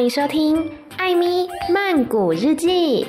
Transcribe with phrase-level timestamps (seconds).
[0.00, 0.56] 欢迎收听
[0.96, 3.04] 《艾咪曼谷日记》。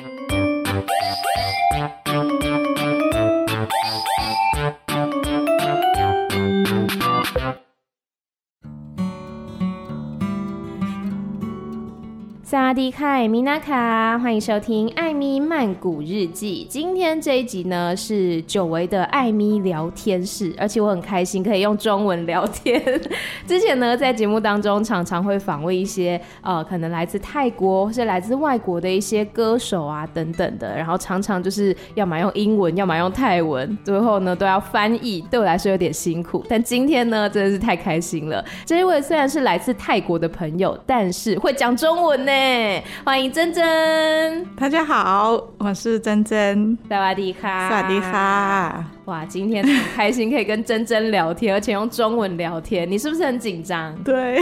[12.74, 16.64] 迪卡，米娜卡，欢迎收听《艾咪曼谷日记》。
[16.72, 22.82] 今天这一集呢是久违的艾咪聊天室，而且我很开心可以用中文聊天。
[23.46, 36.42] 之前呢在节目当中常常会访问一些呃可能来自泰国或是来自外国的一些歌手啊等等的，然后常常就是要么用英文，要么用泰文，最后呢都要翻译，对我来说有点辛苦。
[36.48, 42.61] 但今天呢真的是太开心了，这一位虽然是来自泰国的朋友，但是会讲中文呢。
[43.04, 46.76] 欢迎珍珍，大家好，我是珍珍。
[46.88, 48.84] 萨瓦迪卡，萨瓦迪卡。
[49.06, 53.92] 哇，今天很开心可以跟珍珍聊天，而且用中文聊天，你是不是很紧张？
[54.04, 54.40] 对，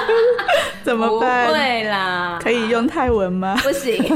[0.84, 1.46] 怎么办？
[1.46, 3.56] 不会啦，可以用泰文吗？
[3.62, 3.96] 不行。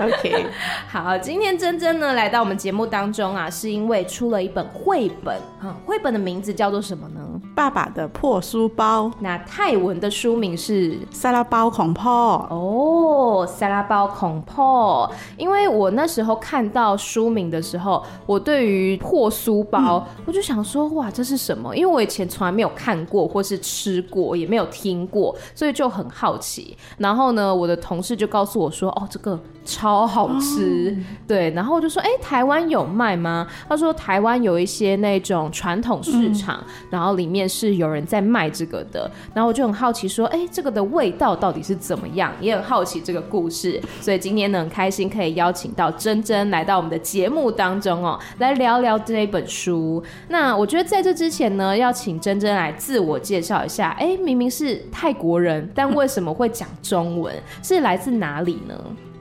[0.00, 0.46] OK，
[0.88, 7.20] 好，今天珍珍呢来到我们节目当中啊，是因为出了一本绘本，嗯，绘本的名字叫做什么呢？
[7.54, 9.10] 爸爸的破书包。
[9.18, 12.10] 那泰文的书名是沙拉包恐破。
[12.48, 15.10] 哦，沙拉包恐破。
[15.36, 21.74] 因为我那时候看到书名的时候，我对于破书包，嗯，我就想说，哇，这是什么？
[21.74, 26.76] 因为我以前从来没有看过，或是吃过，也没有听过，所以就很好奇。
[26.98, 29.36] 然后呢，我的同事就告诉我说，哦，这个。
[29.62, 33.46] 超好吃，哦，对，然后我就说，哎，台湾有卖吗？
[33.68, 42.32] 他说台湾有一些那种传统市场，嗯，然后里面是有人在卖这个的，然后我就很好奇说，哎，这个的味道到底是怎么样？
[42.40, 50.02] 也很好奇这个故事，所以今天呢，很开心可以邀请到珍珍来到我们的节目当中哦，来聊聊这一本书。
[50.28, 57.34] 那我觉得在这之前呢，要请珍珍来自我介绍一下，哎，明明是泰国人，但为什么会讲中文？
[57.62, 58.74] 是来自哪里呢？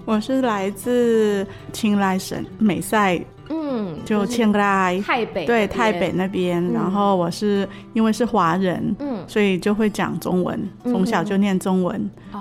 [0.06, 3.20] 我是来自清莱省美赛，
[3.50, 6.74] 嗯，就清莱泰北，对泰北那边，嗯。
[6.74, 12.10] 然后我是因为是华人，嗯，所以就会讲中文，从小就念中文。
[12.32, 12.40] 哦，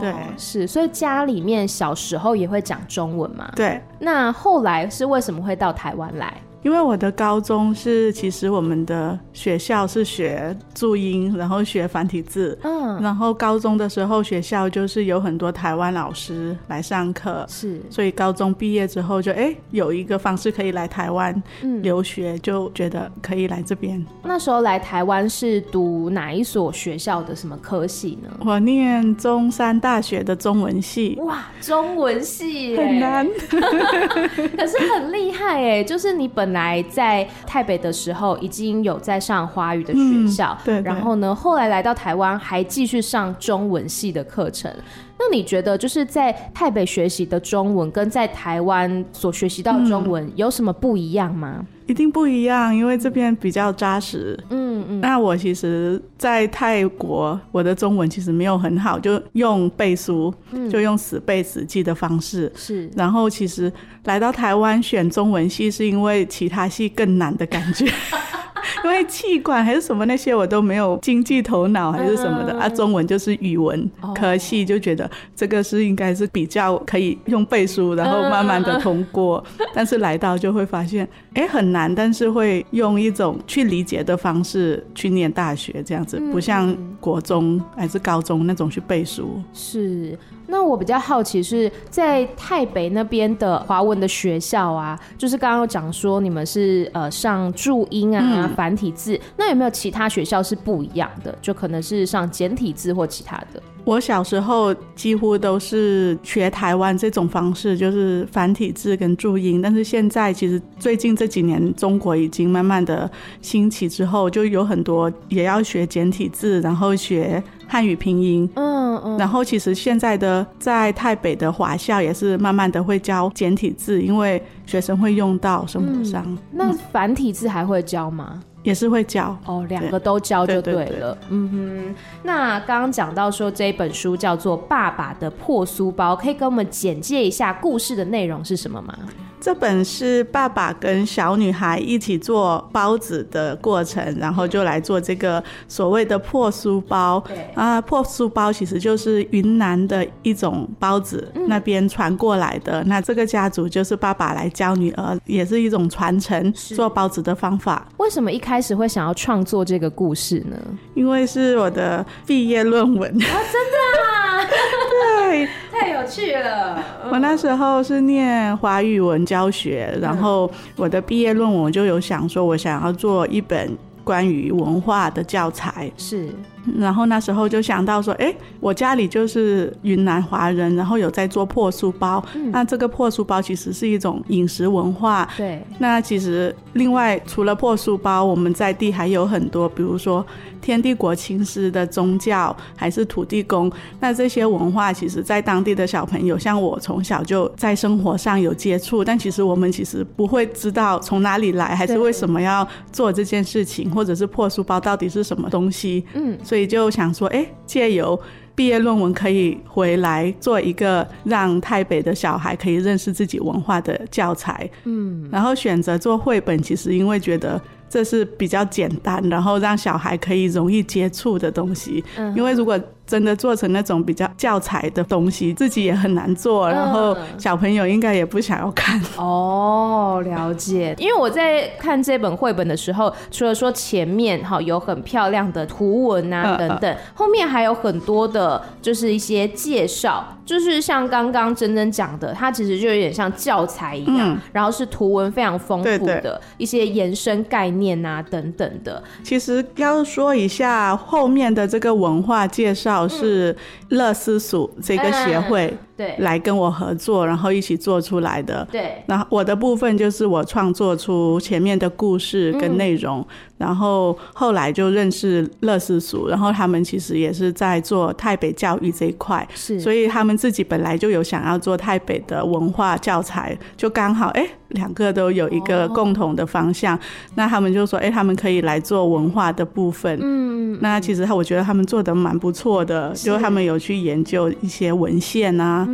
[0.00, 3.50] 对，是，所以家里面小时候也会讲中文嘛？
[3.54, 3.80] 对。
[3.98, 6.34] 那后来是为什么会到台湾来？
[6.62, 12.58] 因为我的高中是，其实我们的学校是学注音，然后学繁体字。
[12.62, 21.42] 嗯，然后高中的时候学校就是有很多台湾老师来上课，是，所以高中毕业之后就哎有一个方式可以来台湾
[21.80, 24.04] 留学，嗯，就觉得可以来这边。
[24.22, 28.28] 那时候来台湾是读哪一所学校的什么科系呢？
[28.44, 31.16] 我念中山大学的中文系。
[31.20, 36.49] 哇，中文系很难， 可是很厉害哎，就是你本。
[36.52, 40.82] 来在台北的时候，已经有在上华语的学校，嗯、对，对。
[40.82, 44.72] 然后呢，后来来到台湾，还继续上中文系的课程。
[45.18, 51.56] 那你觉得，就是在台北学习的中文，跟在台湾所学习到的中文有什么不一样吗？
[51.58, 54.38] 嗯一定不一样，因为这边比较扎实。
[54.50, 55.00] 嗯嗯。
[55.00, 62.50] 那我其实，在泰国，我的中文其实没有很好，就用背书，嗯、就用死背死记的方式。
[62.54, 62.90] 是。
[62.96, 63.72] 然后，其实
[64.04, 67.86] 来到台湾选中文系，是因为其他系更难的感觉。
[68.84, 79.42] 因为气管还是什么那些我都没有经济头脑还是什么的、嗯、啊，中文就是语文科系，就觉得这个是应该是比较可以用背书，然后慢慢的通过。
[79.58, 89.42] 嗯、但是来到就会发现，哎，很难，但是会用一种去理解的方式去念大学，这样子不像国中还是高中那种去背书。
[89.52, 90.18] 是。
[90.50, 101.34] 那我比较好奇是在台北那边的华文的学校啊，就是刚刚有讲说你们是呃上注音啊、嗯、繁体字，那有没有其他学校是不一样的？
[101.40, 103.62] 就可能是上简体字或其他的？
[103.84, 109.60] 我小时候几乎都是学台湾这种方式，就是繁体字跟注音。
[109.60, 113.10] 但是现在其实最近这几年，中国已经慢慢的
[113.40, 118.48] 兴起之后，就有很多也要学简体字，然后学汉语拼音。
[118.54, 119.18] 嗯嗯。
[119.18, 126.22] 然后其实现在的在台北的华校也是慢慢的会教简体字，因为学生会用到生活上。
[126.26, 128.42] 嗯、那繁体字还会教吗？
[128.62, 130.84] 也是会教哦，两个都教就对了。
[130.84, 138.96] 对对对，嗯哼，那刚刚讲到说这一本书叫做《爸爸的破书包》，可以跟我们简介一下故事的内容是什么吗？
[139.40, 147.22] 这本是爸爸跟小女孩一起做包子的过程，然后就来做这个所谓的破酥包。
[147.26, 152.84] 对啊，破酥包其实就是云南的一种包子，嗯、那边传过来的。
[152.84, 157.88] 那这个家族就是爸爸来教女儿，也是一种传承做包子的方法。
[157.96, 160.56] 为什么一开始会想要创作这个故事呢？
[160.94, 164.44] 因为是我的毕业论文啊，真的啊，
[165.30, 165.48] 对，
[165.80, 166.84] 太有趣了。
[167.10, 169.20] 我那时候是念华语文。
[169.30, 176.28] 教学，然后我的毕业论文就有想说，我想要做一本关于文化的教材，是。
[176.76, 185.28] 然后那时候就想到说，哎，我家里就是云南华人，然后有在做破书包，嗯、那这个破书包其实是一种饮食文化。
[185.36, 185.62] 对。
[185.78, 190.26] 那其实另外除了破书包，我们在地还有很多，比如说
[190.60, 193.70] 天地国亲师的宗教，还是土地公。
[193.98, 206.04] 那这些文化，其实在当地的小朋友，像我从小就在生活上有接触，但其实我们其实不会知道从哪里来，还是为什么要做这件事情，或者是破书包到底是什么东西。
[206.14, 206.38] 嗯。
[206.42, 208.18] 所以就想说，哎，借由
[208.54, 214.68] 毕业论文可以回来做一个让台北的小孩可以认识自己文化的教材。
[214.84, 217.60] 嗯，然后选择做绘本，其实因为觉得
[217.90, 222.02] 这是比较简单，然后让小孩可以容易接触的东西。
[222.16, 229.00] 嗯，因为如果真的做成那种比较教材的东西，自己也很难做，然后小朋友应该也不想要看。
[229.16, 230.94] 哦，了解。
[230.96, 249.02] 因为我在看这本绘本的时候，除了说前面哈有很漂亮的图文啊等等，后面还有很多的，就是一些介绍，就是像刚刚真真讲的，它其实就有点像教材一样，然后是图文非常丰富的一些延伸概念啊等等的。
[249.24, 252.99] 其实要说一下后面的这个文化介绍。
[253.08, 253.54] 是
[253.88, 256.16] 乐思蜀这个协会对。
[256.18, 258.66] 来跟我合作，然后一起做出来的。
[258.72, 263.26] 对，然后我的部分就是我创作出前面的故事跟内容，
[263.58, 276.98] 然后后来就认识乐思蜀，然后他们其实也是在做台北教育这一块，是，所以他们自己本来就有想要做台北的文化教材，就刚好哎，两个都有一个共同的方向，
[277.34, 280.18] 那他们就说哎，他们可以来做文化的部分。
[280.22, 283.12] 嗯，那其实我觉得他们做的蛮不错的。
[283.14, 285.86] 就他们有去研究一些文献啊，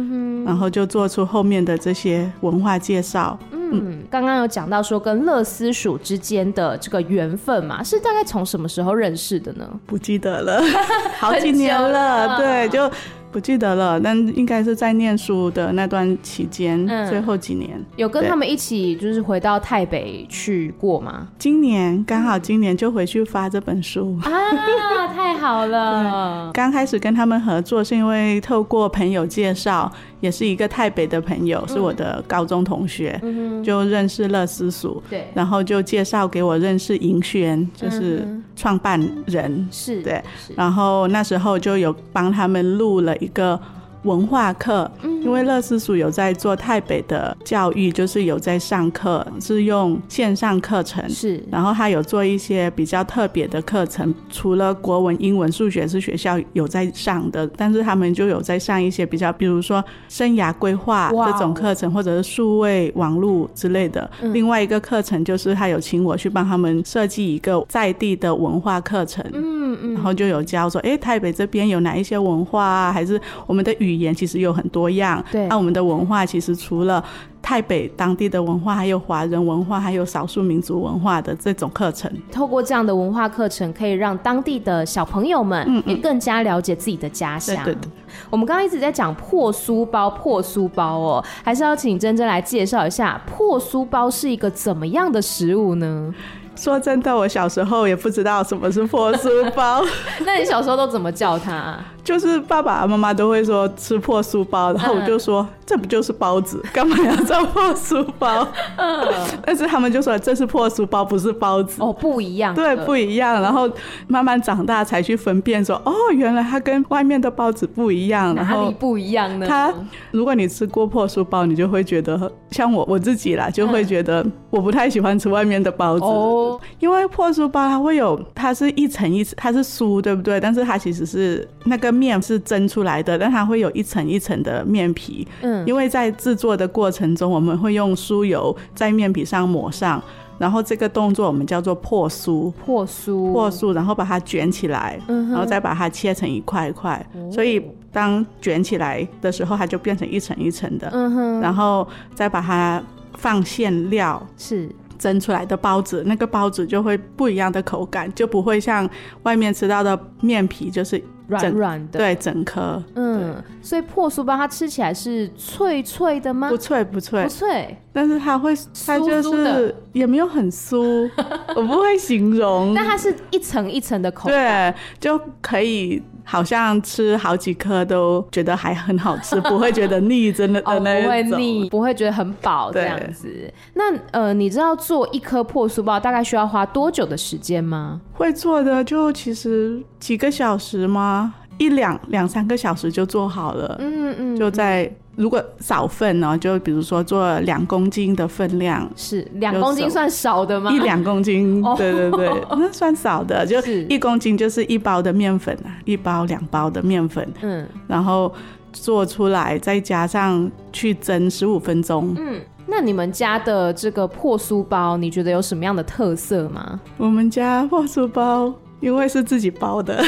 [0.44, 3.38] 然后就做出后面的这些文化介绍。
[3.50, 9.68] 嗯，刚刚有讲到说跟乐思蜀之间的这个缘分嘛，是大概从什么时候认识的呢？
[9.86, 10.62] 不记得了，
[11.18, 12.38] 好几年了。
[12.38, 12.90] 对，就。
[13.32, 21.28] 不记得了，但应该是在念书的那段期间，嗯、最后几年有跟他们一起就是回到台北去过吗？
[21.38, 26.50] 今年刚好今年就回去发这本书啊，太好了！
[26.54, 29.92] 刚开始跟他们合作是因为透过朋友介绍。
[30.20, 40.22] 也是一个台北的朋友，是我的高中同学，嗯、就认识乐思蜀，对，然后就介绍给我认识银轩，就是创办人，是对，
[40.56, 43.60] 然后那时候就有帮他们录了一个。
[44.06, 64.08] 文化课，因为乐思蜀有在做台北的教育，就是有在上课，是用线上课程，是，然后他有做一些比较特别的课程，除了国文、英文、数学是学校有在上的，但是他们就有在上一些比较，比如说生涯规划这种课程，或者是数位网络之类的。
[64.32, 73.95] 另外一个课程就是他有请我去帮他们设计一个在地的文化课程，嗯嗯，然后就有教说，哎，台北这边有哪一些文化啊，还是我们的语。
[73.96, 77.02] 语言其实有很多样，对，那我们的文化其实除了
[77.40, 82.10] 台北当地的文化，还有华人文化，还有少数民族文化的这种课程。
[82.30, 87.56] 透过这样的文化课程，可以让当地的小朋友们也更加了解自己的家乡。
[87.56, 87.90] 嗯嗯对对对，
[88.30, 96.12] 我们刚刚一直在讲破书包，破书包哦，还是要请珍珍来介绍一下破书包是一个怎么样的食物呢？
[96.56, 99.84] 说真的，我小时候也不知道什么是破书包。
[100.24, 101.78] 那你小时候都怎么叫它？
[102.06, 108.46] 就是爸爸妈妈都会说吃破书包，然后我就说、嗯、这不就是包子，干嘛要叫破书包？
[108.76, 109.12] 嗯，
[109.44, 111.82] 但是他们就说这是破书包，不是包子。
[111.82, 112.54] 哦，不一样。
[112.54, 113.42] 对，不一样。
[113.42, 113.68] 然后
[114.06, 118.32] 慢慢长大才去分辨说，哦，原来它跟外面的包子不一样。
[118.36, 119.44] 然后不一样呢？
[119.44, 119.74] 它，
[120.12, 126.04] 如果你吃过破书包，你就会觉得像我我自己啦，就会觉得我不太喜欢吃外面的包子。
[126.04, 130.38] 哦，因为破书包它会有，它是一层一层，它是酥，对不对？
[130.38, 131.95] 但是它其实是那个。
[131.96, 135.26] 面是蒸出来的，但它会有一层一层的面皮。
[135.40, 140.02] 嗯，因为在制作的过程中，我们会用酥油在面皮上抹上，
[140.38, 142.50] 然后这个动作我们叫做破酥。
[142.52, 147.04] 破酥，破酥，然后把它卷起来，嗯，然后再把它切成一块一块。
[147.32, 147.60] 所以
[147.90, 150.88] 当卷起来的时候，它就变成一层一层的。
[150.92, 152.82] 嗯哼，然后再把它。
[153.18, 158.86] 放馅料是蒸出来的包子，那个包子就会不一样的口感，就不会像
[159.22, 161.02] 外面吃到的面皮就是。
[161.26, 166.48] 软软的，对，整颗，嗯，所以破酥包它吃起来是脆脆的吗？
[166.48, 168.54] 不脆，不脆，不脆，但是它会，
[168.86, 171.10] 它就是也没有很酥，
[171.56, 176.02] 我不会形容，但它是一层一层的口感，对，就可以。
[176.28, 183.28] 好像吃好几颗都觉得还很好吃， 不会觉得腻，真的，哦，不会腻，不会觉得很饱这样子。
[183.74, 188.00] 那呃，你知道做一颗破酥包大概需要花多久的时间吗？
[188.12, 191.15] 会做的就其实几个小时吗？
[191.58, 193.76] 一两两三个小时就做好了。
[193.80, 194.90] 嗯嗯，就在。
[195.16, 200.70] 如果少份呢，就比如说做两公斤的分量，是两公斤算少的吗？
[200.70, 203.58] 一两公斤，对对对， 那算少的，就
[203.88, 208.30] 一公斤就是一包的面粉啊，一包两包的面粉，嗯，然后
[208.74, 212.14] 做出来再加上去蒸十五分钟。
[212.18, 216.78] 嗯，那你们家的这个破酥包，你觉得有什么样的特色吗？
[216.98, 220.02] 我们家破酥包因为是自己包的。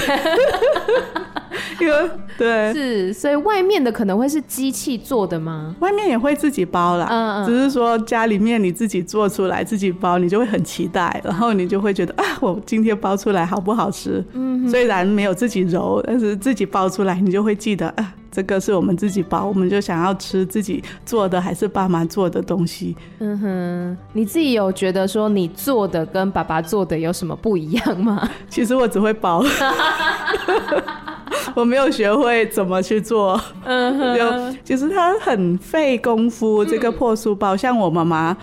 [1.80, 5.74] 因为对，是，所以外面的可能会是机器做的吗？
[5.78, 14.24] 外面也会自己包啦，嗯嗯，只是说家里面你自己做出来自己包，你就会很期待，然后你就会觉得啊，我今天包出来好不好吃？
[14.32, 22.94] 嗯，虽然没有自己揉，但是自己包出来，你就会记得啊，这个是我们自己包，我们就想要吃自己做的还是爸妈做的东西。
[23.18, 28.30] 嗯哼，你自己有觉得说你做的跟爸爸做的有什么不一样吗？
[28.48, 29.44] 其实我只会包。
[31.52, 36.64] 我没有学会怎么去做，嗯哼，就其实它很费功夫。
[36.64, 38.36] 这个破书包，像我妈妈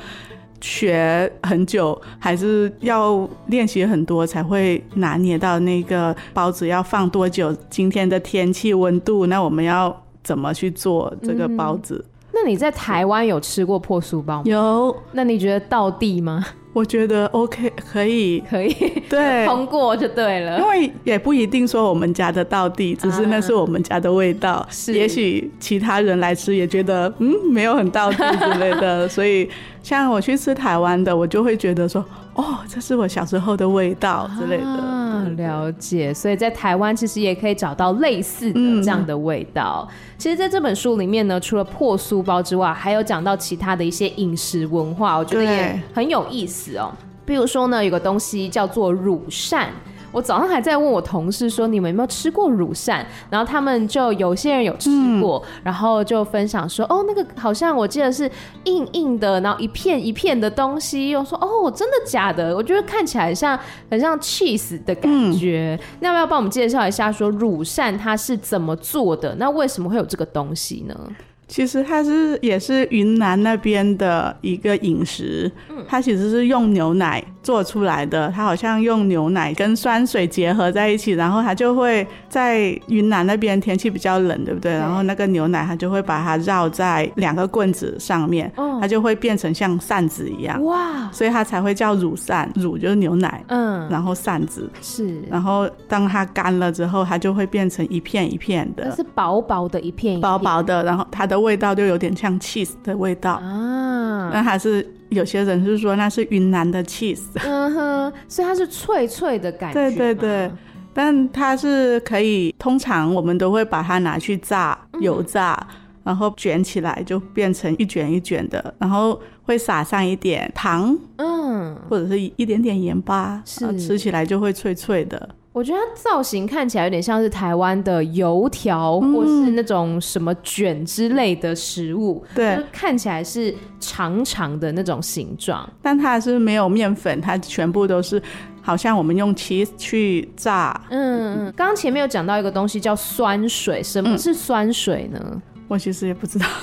[0.65, 12.03] 学很久，还是要练习很多才会拿捏到那个包子要放多久，今天的天气温度，那我们要怎么去做这个包子？
[12.33, 14.43] 那你在台湾有吃过破酥包吗？
[14.45, 14.95] 有。
[15.11, 16.43] 那你觉得到地吗？
[16.75, 18.73] 我觉得 OK，可以，可以，
[19.09, 20.59] 对， 通过就对了。
[20.59, 24.67] 因为也不一定说我们家的道地，只是那是我们家的味道。
[24.69, 29.07] 是、啊，也许其他人来吃也觉得，嗯，没有很道地之类的。
[29.07, 29.49] 所以，
[29.81, 32.03] 像我去吃台湾的，我就会觉得说。
[32.35, 34.65] 哦，这是我小时候的味道之类的。
[34.65, 36.13] 啊，了解。
[36.13, 39.87] 所以在台湾其实也可以找到类似的这样的味道。
[39.89, 39.95] 嗯。
[40.17, 46.91] 其实，在这本书里面呢，除了破酥包之外，还有讲到其他的一些饮食文化，我觉得也很有意思哦。
[47.25, 49.69] 比如说呢，有个东西叫做乳扇。
[50.15, 58.31] 我早上还在问我同事说，你们有没有吃过乳扇，然后他们就有些人有吃过，嗯、然后就分享说哦，那个好像我记得是
[58.63, 61.13] 硬硬的，然后一片一片的东西。
[61.13, 62.55] 我说哦，真的假的？
[62.55, 63.59] 我觉得看起来像
[63.91, 65.77] 很像 cheese 的感觉。
[65.77, 69.35] 嗯、那要不要帮我们介绍一下，说乳扇它是怎么做的？
[69.35, 70.97] 那为什么会有这个东西呢？
[71.47, 75.51] 其实它是也是云南那边的一个饮食，
[75.87, 78.31] 它其实是用牛奶做出来的。
[78.35, 84.71] 它好像用牛奶跟酸水结合在一起，然后它就会在云南那边天气比较冷，对不对？
[84.71, 90.61] 然后那个牛奶它就会把它绕在两个棍子上面，它就会变成像扇子一样。
[90.63, 91.09] 哇！
[91.11, 95.21] 所以它才会叫乳扇，乳就是牛奶，嗯，然后扇子是。
[95.29, 100.83] 然后当它干了之后，它就会变成一片一片的，是薄薄的一片一片，薄薄的。
[100.83, 103.33] 然后它的味道就有点像 cheese 的味道。
[103.33, 109.79] 啊，那还是有些人是说那是云南的 cheese，嗯哼，所以它是脆脆的感觉。
[109.79, 110.51] 对对对，
[110.93, 115.75] 但它是可以，通常我们都会把它拿去炸，油炸，嗯、
[116.05, 123.79] 然后卷起来就变成一卷一卷的，然后会撒上一点糖，嗯，或者是一点点盐巴，是。
[123.79, 125.29] 吃起来就会脆脆的。
[125.55, 138.21] 我觉得它造型看起来有点像是台湾的油条，或是那种什么卷之类的食物，对，看起来是长长的那种形状，但它是没有面粉，它全部都是
[138.61, 140.77] 好像我们用 cheese 去炸。
[140.89, 145.21] 嗯，刚刚前面有讲到一个东西叫酸水，什么是酸水呢？
[145.23, 146.45] 嗯，我其实也不知道。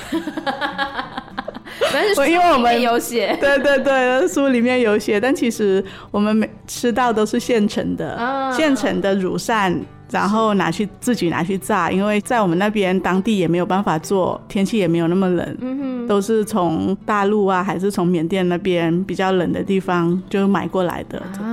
[1.92, 9.78] 但是因为我们有写，对对对，书里面有写，但其实我们每吃到都是现成的，啊、现成的乳扇，
[10.10, 21.51] 然后拿去自己拿去炸，因为在我们那边当地也没有办法做，天气也没有那么冷，嗯，都是从大陆啊，还是从缅甸那边比较冷的地方就买过来的啊。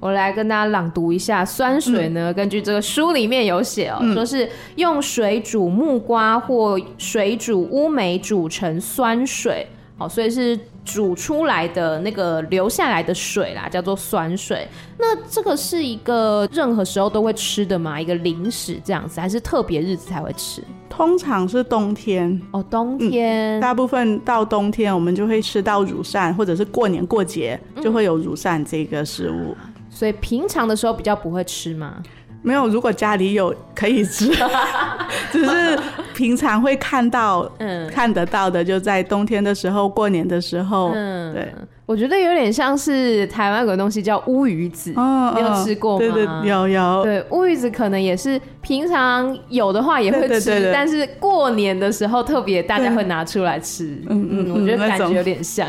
[0.00, 14.66] 我来跟大家朗读一下，酸水呢，嗯、根据这个书里面有写哦、喔，嗯、说是用水煮木瓜或水煮乌梅煮成酸水，好，所以是煮出来的那个流下来的水啦，叫做酸水。
[14.96, 18.00] 那这个是一个任何时候都会吃的吗？
[18.00, 20.62] 一个零食这样子，还是特别日子才会吃？
[20.88, 29.54] 通常是冬天哦，冬天、嗯，大部分到冬天我们就会吃到乳扇，或者是过年过节就会有乳扇这个食物。
[29.60, 31.96] 嗯、所以平常的时候比较不会吃吗？
[32.40, 34.30] 没有，如果家里有可以吃，
[35.32, 35.76] 只是
[36.14, 41.52] 平常会看到，嗯，看得到的，就在冬天的时候，过年的时候，嗯，对。
[41.84, 45.98] 我觉得有点像是台湾有个东西叫乌鱼子，嗯，你有吃过吗？
[45.98, 47.02] 对对，有有。
[47.02, 54.00] 对，乌鱼子可能也是平常有的话也会吃，对对对对，但是过年的时候特别大家会拿出来吃。
[54.08, 55.66] 嗯嗯，我觉得感觉有点像。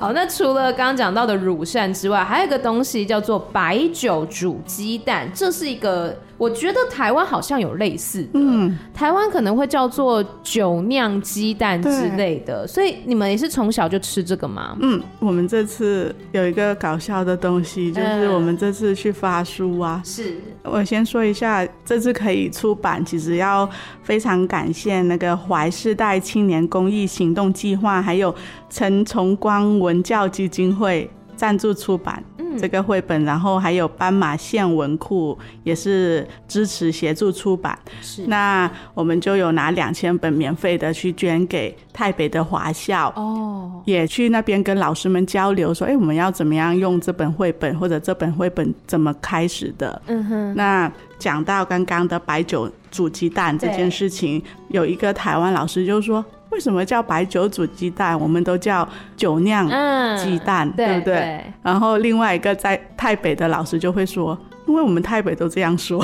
[0.00, 6.16] 好，那除了刚刚讲到的乳扇之外，还有一个东西叫做白酒煮鸡蛋，这是一个。
[6.38, 14.76] 我觉得台湾好像有类似的，嗯，台湾可能会叫做酒酿鸡蛋之类的，所以你们也是从小就吃这个吗？
[14.80, 20.00] 嗯，我们这次有一个搞笑的东西，就是我们这次去发书啊。
[20.04, 23.68] 是，我先说一下，这次可以出版，其实要
[24.04, 28.32] 非常感谢那个怀世代青年公益行动计划，还有
[28.70, 32.22] 陈崇光文教基金会赞助出版。
[32.58, 37.78] 这个绘本，然后还有斑马线文库也是支持协助出版。
[38.00, 43.12] 是，那我们就有拿两千本免费的去捐给台北的华校。
[43.14, 50.00] 哦，也去那边跟老师们交流，说，哎，我们要怎么样用这本绘本，或者这本绘本怎么开始的？
[50.06, 50.54] 嗯哼。
[50.56, 56.24] 那讲到刚刚的白酒煮鸡蛋这件事情，有一个台湾老师就说。
[56.50, 58.18] 为什么叫白酒煮鸡蛋？
[58.18, 59.68] 我们都叫酒酿
[60.16, 61.14] 鸡蛋，嗯、对不对？
[61.14, 64.36] 对，然后另外一个在台北的老师就会说。
[64.68, 65.98] 因为我们台北都这样说，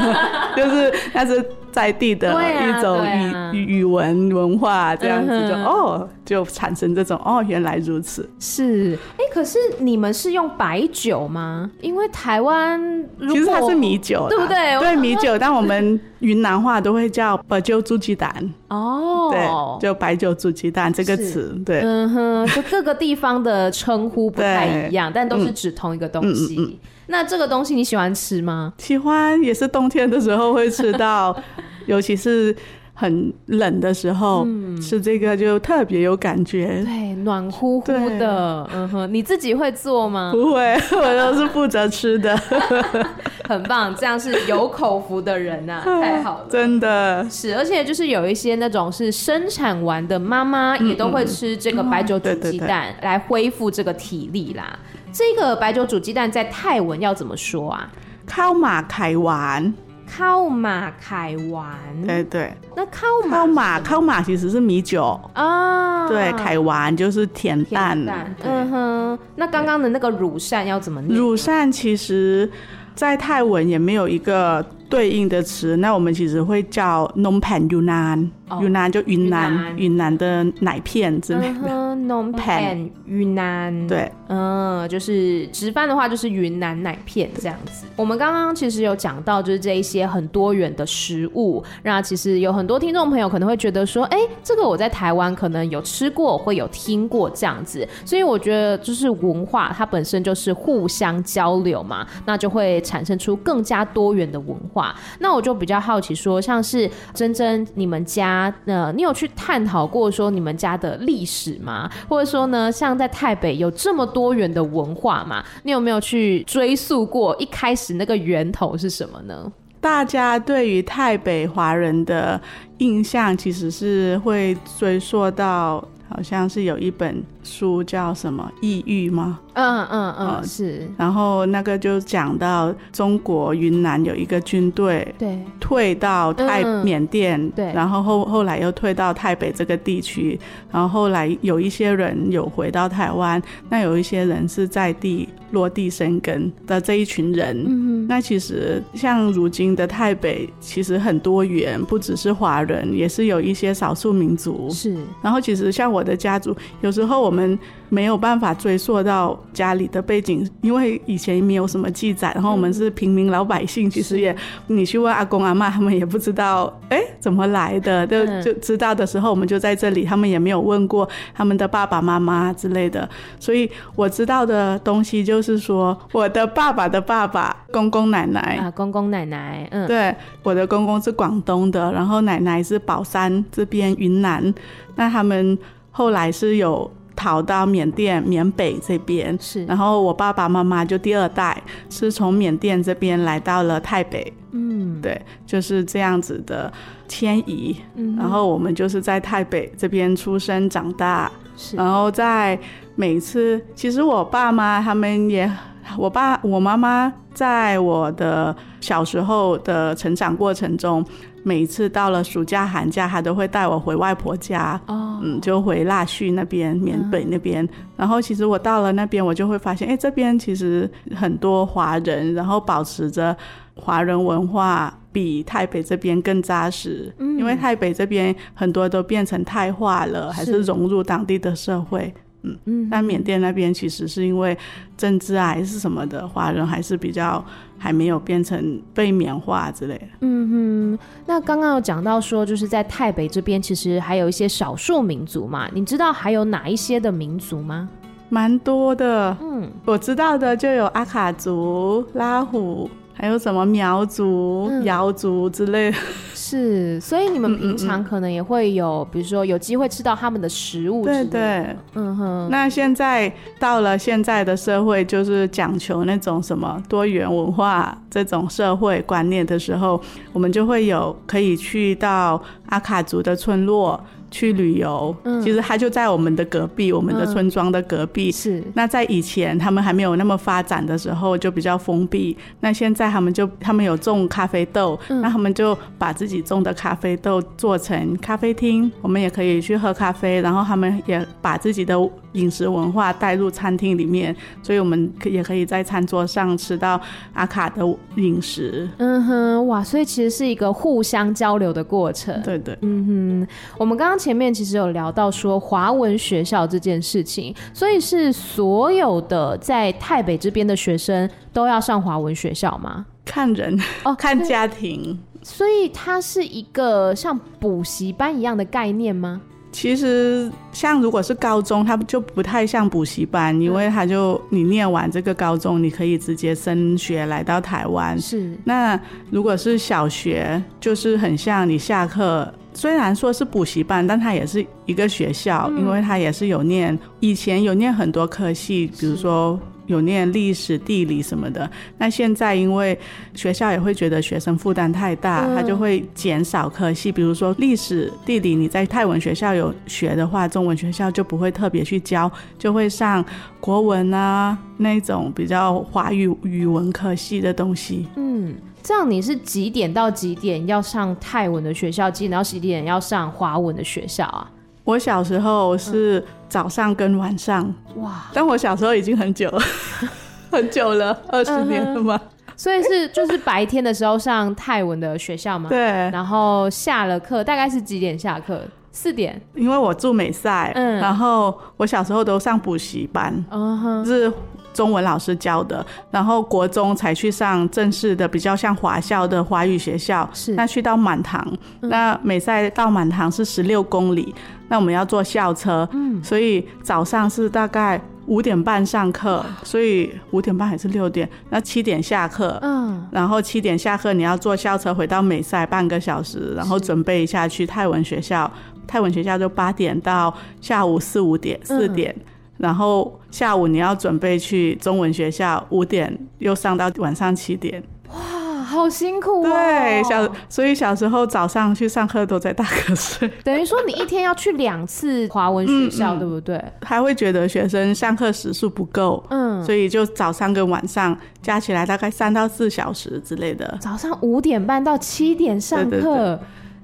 [0.56, 8.28] 就是那是在地的一种语、啊啊、语文文化，这样子就、嗯、哦，就产生这种哦，原来如此。
[8.40, 11.70] 是，哎、欸，可是你们是用白酒吗？
[11.82, 12.80] 因为台湾
[13.28, 14.78] 其实它是米酒，对不对？
[14.80, 18.32] 对，米酒，但我们云南话都会叫白酒煮鸡蛋。
[18.68, 26.56] 哦，对，就白酒煮鸡蛋这个词，对，嗯哼，就各个地方的称呼不太一样， 但都是指同一个东西。
[26.58, 28.72] 嗯嗯嗯那这个东西你喜欢吃吗？
[28.78, 31.36] 喜欢，也是冬天的时候会吃到，
[31.86, 32.54] 尤其是
[32.94, 37.86] 很冷的时候，嗯、吃这个就特别有感觉，对，暖乎乎
[38.18, 38.68] 的。
[38.74, 40.32] 嗯哼，你自己会做吗？
[40.34, 42.36] 不会， 我都是负责吃的。
[43.48, 47.54] 很棒，这样是有口福的人呐、啊，太好了，真的是。
[47.56, 54.78] 而且就是有一些那种是生产完的妈妈也都会吃这个白酒煮鸡蛋来恢复这个体力啦。
[55.12, 57.90] 这个白酒煮鸡蛋在泰文要怎么说啊？
[58.26, 59.72] 靠马凯丸，
[60.06, 61.74] 靠马凯丸，
[62.06, 62.54] 对对。
[62.76, 67.98] 那靠马靠马靠马其实是米酒啊，对，凯丸就是甜蛋。
[68.42, 69.18] 嗯哼。
[69.34, 71.18] 那刚刚的那个乳扇要怎么念？
[71.18, 72.50] 乳扇其实
[72.94, 78.28] 在泰文也没有一个对应的词，那我们其实会叫 nong pan Yunnan。
[78.60, 81.68] 云南就云南，云南的奶片之类的。
[82.06, 87.86] ，non pan 云南，对，嗯，就是直翻的话就是云南奶片这样子。
[87.96, 97.86] 我们刚刚其实有讲到，就是这一些很多元的食物，那其实有很多听众朋友可能会觉得说，哎，这个我在台湾可能有吃过，会有听过这样子。
[98.04, 104.94] 所以我觉得就是文化它本身就是互相交流嘛，那就会产生出更加多元的文化。
[105.18, 108.37] 那我就比较好奇说，像是珍珍你们家。
[108.66, 111.90] 呃，你有去探讨过说你们家的历史吗？
[112.08, 115.44] 或者说呢，像在台北有这么多元的文化嘛？
[115.62, 119.50] 你有没有去追溯过一开始那个源头是什么呢？
[119.80, 122.40] 大家对于台北华人的
[122.78, 125.76] 印象其实是会追溯到，
[126.08, 129.38] 好像是有一本书叫什么《异域》吗？
[129.58, 130.88] 嗯嗯嗯，是。
[130.96, 140.38] 然后那个就讲到中国云南有一个军队，对，退到泰缅甸，对，然后后后来又退到台北这个地区，
[140.70, 147.64] 然后后来有一些人有回到台湾，那有一些人是在地落地生根的这一群人。
[147.66, 154.70] 嗯，那其实像如今的台北，其实很多元，不只是华人，也是有一些少数民族。
[154.70, 154.96] 是。
[155.20, 159.38] 然后其实像我的家族，有时候我们没有办法追溯到。
[159.52, 164.36] 家里的背景，因为以前没有什么记载，然后我们是平民老百姓，其实也，
[164.68, 173.08] 你去问阿公阿妈，他们也不知道，哎，怎么来的，就就知道的时候，我们就在这里，他们也没有问过他们的爸爸妈妈之类的，
[173.40, 184.54] 所以我知道的东西就是说，我的爸爸的爸爸，公公奶奶啊，公公奶奶，嗯，对，我的公公是广东的，然后奶奶是宝山这边云南，
[184.94, 185.58] 那他们
[185.90, 186.88] 后来是有。
[187.18, 196.72] 逃到缅甸缅北这边，是，然后我爸爸妈妈就第二代是从缅甸这边来到了台北，嗯，嗯，对，就是这样子的
[197.08, 197.76] 迁移。
[197.96, 202.56] 嗯，然后我们就是在泰北这边出生长大，是，然后在
[202.94, 205.50] 每次，其实我爸妈他们也，
[205.96, 211.04] 我爸我妈妈在我的小时候的成长过程中。
[211.48, 217.66] 每一次到了暑假寒假，他都会带我回外婆家，哦，嗯，就回腊戌那边、缅北那边。
[217.96, 223.34] 然后其实我到了那边，我就会发现，哎，这边其实很多华人，然后保持着
[223.74, 227.10] 华人文化，比台北这边更扎实。
[227.18, 232.12] 嗯，因为台北这边很多都变成泰化了，还是融入当地的社会。
[232.42, 234.56] 嗯嗯，但缅甸那边其实是因为
[234.96, 237.44] 政治啊还是什么的，华人还是比较
[237.76, 240.06] 还没有变成被缅化之类的。
[240.20, 247.88] 嗯哼，那刚刚有讲到说，就是在泰北这边其实还有一些少数民族嘛，你知道还有哪一些的民族吗？
[248.30, 252.88] 蛮多的，嗯，我知道的就有阿卡族、拉祜。
[253.20, 255.96] 还有什么苗族、瑶族之类的，
[256.34, 261.04] 是，所以你们平常可能也会有，比如说有机会吃到他们的食物。
[261.04, 262.48] 对对，嗯哼。
[262.48, 270.00] 那现在到了现在的社会，就是讲求那种什么多元文化这种社会观念的时候，
[270.32, 274.00] 我们就会有可以去到阿卡族的村落。
[274.30, 278.30] 去旅游，嗯，其实他就在我们的隔壁，我们的村庄的隔壁。
[278.30, 278.62] 是。
[278.74, 282.36] 那在以前他们还没有那么发展的时候，就比较封闭。
[282.60, 290.40] 那现在他们就他们有种咖啡豆，嗯，那他们就把自己种的咖啡豆做成咖啡厅，我们也可以去喝咖啡。
[290.40, 291.94] 然后他们也把自己的
[292.38, 297.00] 饮食文化带入餐厅里面，所以我们可也可以在餐桌上吃到
[297.32, 297.82] 阿卡的
[298.16, 298.88] 饮食。
[298.98, 302.40] 嗯哼，哇，所以其实是一个互相交流的过程。
[302.42, 303.48] 对对，嗯哼，
[303.78, 304.18] 我们刚刚。
[304.18, 313.06] 前面其实有聊到说华文学校这件事情，所以是所有的在台北这边的学生都要上华文学校吗？
[313.24, 319.40] 看人哦， 看家庭，所以它是一个像补习班一样的概念吗？
[319.70, 328.18] 其实像如果是高中，它就不太像补习班，因为它就你念完这个高中，你可以直接升学来到台湾。
[328.20, 328.98] 是，那
[329.30, 332.52] 如果是小学，就是很像你下课。
[332.74, 341.68] 虽然说是补习班，但它也是一个学校，嗯、因为它也是有念，以前有念很多科系，比如说有念历史、地理什么的。
[341.98, 342.98] 那现在因为
[343.34, 347.10] 学校也会觉得学生负担太大，他就会减少科系。
[347.10, 353.24] 比如说历史、地理，你在泰文学校有学的话，中文学校就不会特别去教，就会上
[353.60, 358.06] 国文啊那种比较华语语文科系的东西。
[358.14, 358.54] 嗯。
[358.80, 364.50] 这样你是几点到几点要上泰文的学校，几点到几点要上华文的学校啊？
[364.88, 367.62] 我小时候是早上跟晚上，
[367.96, 368.32] 哇、嗯！
[368.32, 369.60] 但我小时候已经很久了，
[370.50, 372.30] 很久了，二十年了嘛、嗯。
[372.56, 375.68] 所以是就是白天的时候上泰文的学校嘛？
[375.68, 375.78] 对。
[375.78, 378.62] 然后下了课大概是几点下课？
[378.90, 379.38] 四点。
[379.54, 384.32] 因为我住美赛，嗯，然后我小时候都上补习班，嗯哼，是。
[384.78, 390.30] 中文老师教的，然后国中才去上正式的，比较像华校的华语学校。
[390.32, 391.44] 是，那去到满堂，
[391.80, 394.32] 嗯、那美赛到满堂是十六公里，
[394.68, 395.88] 那我们要坐校车。
[395.90, 401.28] 嗯，所以早上是大概五点半上课，所以五点半还是六点？
[401.50, 402.56] 那七点下课。
[402.62, 408.48] 嗯，然后七点下课，你要坐校车回到美赛半个小时，然后准备一下去泰文学校。
[408.86, 412.14] 泰文学校就八点到下午四五点，四点。
[412.16, 412.22] 嗯
[412.58, 419.48] 然后下午你要准备去中文学校，五点又上到晚上七点，哇，好辛苦哦。
[419.48, 423.30] 对，小所以小时候早上去上课都在打瞌睡。
[423.42, 426.62] 等于说你一天要去两次华文学校，对不对？
[426.82, 433.78] 还会觉得学生上课时数不够，嗯，所以就早上跟晚上加起来大概三到四小时之类的。
[433.80, 435.90] 早上五点半到七点上课。
[435.90, 436.38] 对对对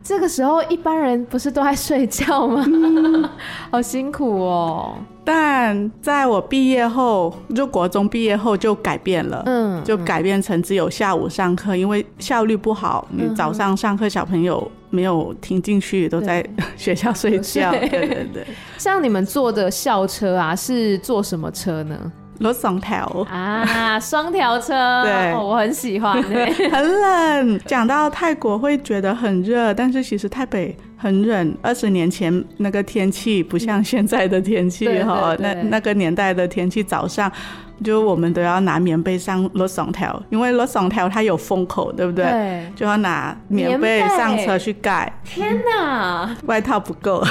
[0.05, 2.63] 这个时候一般人不是都在睡觉吗？
[2.67, 3.27] 嗯、
[3.73, 4.99] 好辛苦哦。
[5.25, 13.09] 但在我毕业后，就国中毕业后就改变了，嗯，就改变成只有下午上课，因为效率不好。
[13.11, 16.45] 嗯、你早上上课，小朋友没有听进去，都在
[16.77, 17.71] 学校睡觉。
[17.73, 18.47] 对对对。
[18.77, 22.13] 像你们坐的校车啊，是坐什么车呢？
[22.39, 26.21] 罗双条啊，双条车，对、哦，我很喜欢。
[26.23, 31.57] 很冷，讲到泰国会觉得很热，但是其实泰北很冷。
[31.63, 37.31] 二十年前那个天气不像现在的天气哈，那那个年代的天气早上
[37.83, 42.25] 就我们都要拿棉被上罗双条，因为罗双条它有风口，对不对？
[42.25, 45.13] 对，就要拿棉被上车去盖。
[45.25, 47.25] 天哪，外套不够。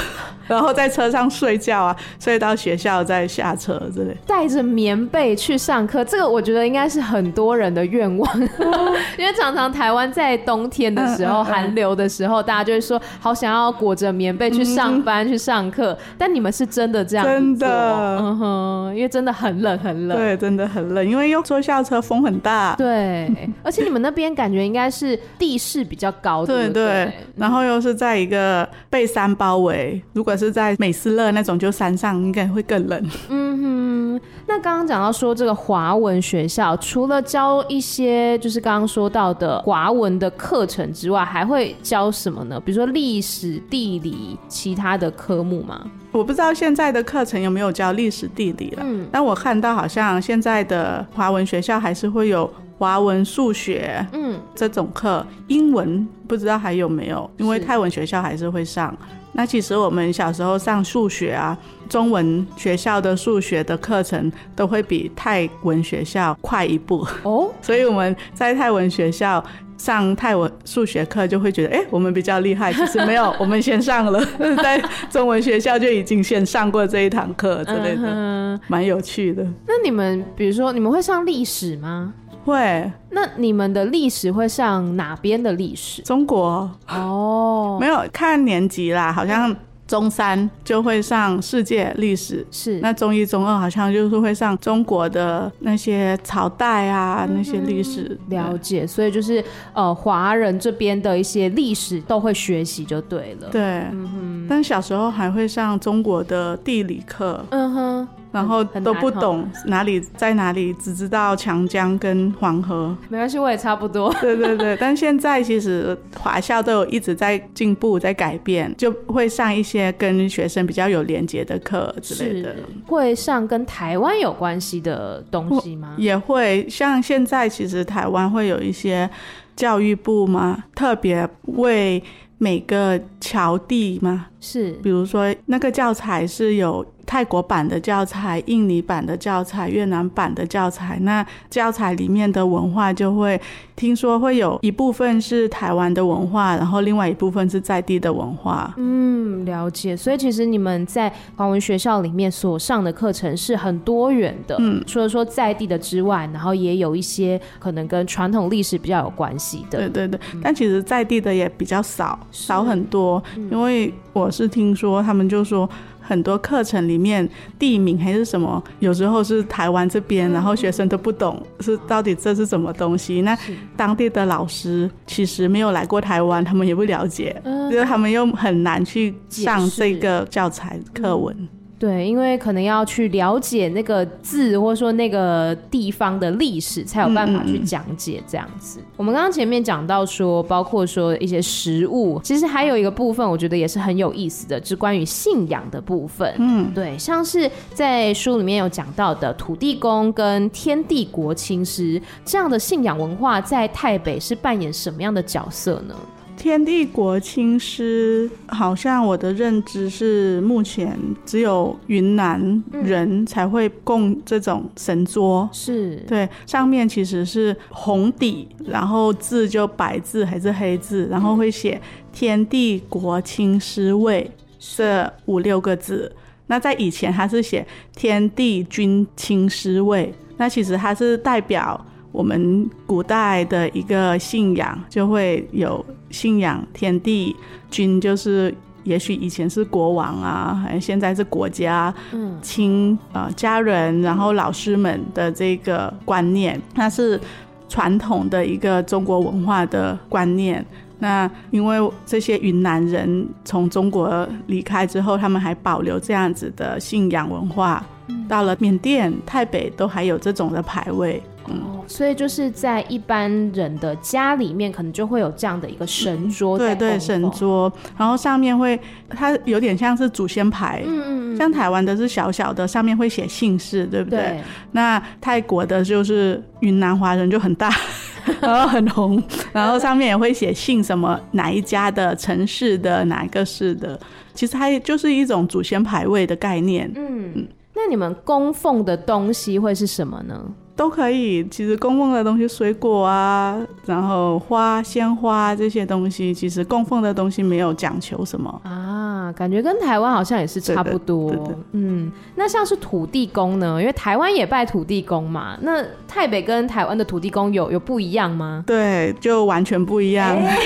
[0.47, 4.15] 然后在车上睡觉啊，睡到学校再下车之类。
[4.25, 8.39] 带着棉被去上课，这个我觉得应该是很多人的愿望，
[9.17, 15.97] 因为常常台湾在冬天的时候、寒流的时候，大家就会说好想要裹着棉被去上班、去上课。
[16.17, 17.25] 但你们是真的这样？
[17.25, 20.17] 真的，嗯哼，因为真的很冷，很冷。
[20.17, 22.75] 对，真的很冷，因为又坐校车，风很大。
[22.75, 23.31] 对，
[23.63, 26.83] 而且你们那边感觉应该是地势比较高，对不对？
[26.83, 33.09] 对，然后又是在一个被山包围，如果是在美斯乐那种，就山上应该会更冷。
[33.29, 42.59] 嗯哼，那刚刚讲到说这个华文学校，除了教一些就是刚刚说到的华文的课程之外，还会教什么呢？
[42.59, 45.79] 比如说历史、地理，其他的科目吗？
[46.11, 48.81] 我不知道现在的课程有没有教历史、地理了。
[48.83, 52.51] 嗯，但我看到好像现在的华文学校还是会有。
[52.79, 54.22] 华文、数学，嗯，
[54.55, 58.95] 这种课，英文不知道还有没有，因为泰文学校还是会上。
[59.35, 61.57] 那其实我们小时候上数学啊，
[61.89, 69.43] 中文学校的数学的课程都会比泰文学校快一步哦， 所以我们在泰文学校
[69.75, 72.71] 上泰文数学课就会觉得，哎、欸，我们比较厉害。
[72.71, 74.23] 其实没有， 我们先上了，
[74.61, 74.79] 在
[75.09, 79.43] 中文学校就已经先上过这一堂课之类的，蛮有趣的。
[79.65, 82.13] 那你们比如说，你们会上历史吗？
[82.43, 86.01] 会，那你们的历史会上哪边的历史？
[86.01, 86.69] 中国。
[86.87, 92.79] 哦，没有看年级啦，好像中三就会上世界历史，是。
[92.79, 98.17] 那中一、中二好像就是会上中国的那些朝代啊，嗯、那些历史。
[98.29, 103.49] 了解，所以就是呃华人这边的一些历史都会学习就对了。
[103.51, 108.07] 对，嗯哼，但小时候还会上中国的地理课，嗯哼。
[108.33, 112.97] 然后都不懂哪里在哪里，只知道长江跟黄河。
[113.07, 114.11] 没关系，我也差不多。
[114.19, 122.55] 对对对，但现在其实华校都有一直在进步，在改变，就会上一些跟学生比较有连结的课之类的。
[122.87, 125.93] 会上跟台湾有关系的东西吗？
[125.99, 129.07] 也会，像现在其实台湾会有一些
[129.55, 132.01] 教育部嘛，特别为
[132.39, 136.83] 每个侨地嘛，是，比如说那个教材是有。
[137.13, 143.39] 泰国版的教材、印尼版的教材、越南版的教材，那教材里面的文化就会
[143.75, 148.73] 听说会有一部分是台湾的文化，然后另外一部分是在地的文化。
[148.77, 149.95] 嗯，了解。
[149.95, 159.77] 所以其实你们在华文学校里面所上的课程是很多元的，嗯，除了说在地的之外，然后也有一些可能跟传统历史比较有关系的。
[159.77, 163.21] 对对对，但其实在地的也比较少，少很多，
[163.51, 165.69] 因为我是听说他们就说。
[166.03, 173.21] 很多课程里面地名还是什么，有时候是台湾这边，然后学生都不懂是到底这是什么东西。
[173.21, 173.37] 那
[173.77, 181.35] 当地的老师其实没有来过台湾，他们也不了解，就是他们又很难去上这个教材课文。
[181.83, 188.79] 对，因为可能要去了解那个字，或者说那个地方的历史，才有办法去讲解这样子。
[188.79, 196.33] 嗯嗯，我们刚刚前面讲到说，包括说一些食物，其实还有一个部分，我觉得也是很有意思的，就是关于信仰的部分。
[196.37, 205.93] 嗯，对，像是在书里面有讲到的土地公跟天地国亲师这样的信仰文化，在台北是扮演什么样的角色呢？
[206.35, 226.11] 天地国青师，好像我的认知是目前只有云南人才会供这种神桌，是对，上面其实是红底，然后字就白字还是黑字，然后会写天地国青师位这五六个字。
[226.47, 227.65] 那在以前他是写
[227.95, 231.79] 天地君亲师位，那其实它是代表。
[232.13, 237.35] 我们古代的一个信仰就会有信仰天地
[237.69, 247.19] 君，就是也许以前是国王啊，还现在是国家，嗯，亲啊家人，然后老师们的这个观念，那是
[247.67, 250.63] 传统的一个中国文化的观念。
[250.99, 257.83] 那因为这些云南人从中国离开之后，他们还保留这样子的信仰文化，
[258.29, 261.21] 到了缅甸、泰北都还有这种的牌位。
[261.45, 268.79] 哦，所以就是在一般人的家里面，可能就会有这样的一个神桌，对对，神桌，然后上面会，
[269.09, 274.19] 它有点像是祖先牌，嗯嗯，像台湾的是小小的，上面会写姓氏，对不对？
[274.19, 274.41] 对。
[274.71, 277.69] 那泰国的就是云南华人就很大，
[278.39, 283.99] 然后很红，然后上面也会写姓什么，哪一家的城市的哪一个市的，
[284.33, 286.89] 其实它就是一种祖先牌位的概念。
[286.95, 290.41] 嗯，那你们供奉的东西会是什么呢？
[290.75, 301.31] 都可以，其实供奉的东西，水果啊，然后花、鲜花这些东西，其实供奉的东西没有讲求什么啊，感觉跟台湾好像也是差不多。
[301.73, 303.79] 嗯，那像是土地公呢？
[303.79, 305.57] 因为台湾也拜土地公嘛。
[305.61, 308.63] 那台北跟台湾的土地公有有不一样吗？
[308.65, 310.35] 对，就完全不一样。
[310.35, 310.57] 欸、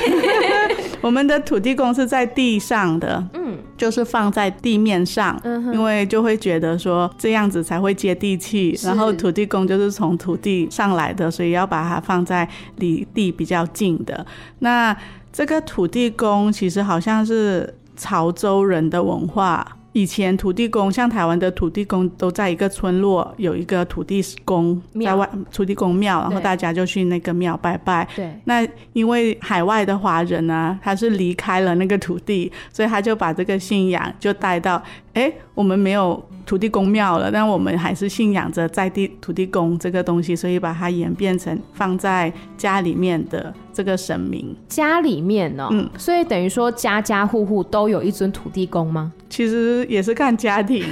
[1.01, 8.77] 我们的土地公是在地上的，嗯，就是放在地面上，嗯，因为就会觉得说这样子才会接地气。
[8.83, 14.25] 然后土地公就是从土地上来的，所以要把它放在离地比较近的。
[14.59, 14.95] 那
[15.31, 19.65] 这个土地公其实好像是潮州人的文化。
[19.97, 28.07] 以前土地公像台湾的土地公都在一个村落有一个土地公在外土地公庙，然后大家就去那个庙拜拜。
[28.15, 28.31] 对。
[28.43, 34.79] 那因为海外的华人呢、啊，他是离开了那个土地，所以他就把这个信仰就带到，
[35.13, 44.55] 哎，我们没有土地公庙了，但我们还是信仰着在地土地公这个东西，所以把它演变成放在家里面的这个神明。
[44.69, 45.69] 家里面呢、哦？
[45.71, 45.89] 嗯。
[45.97, 49.11] 所以等于说家家户户都有一尊土地公吗？
[49.29, 50.83] 其实也是看家庭，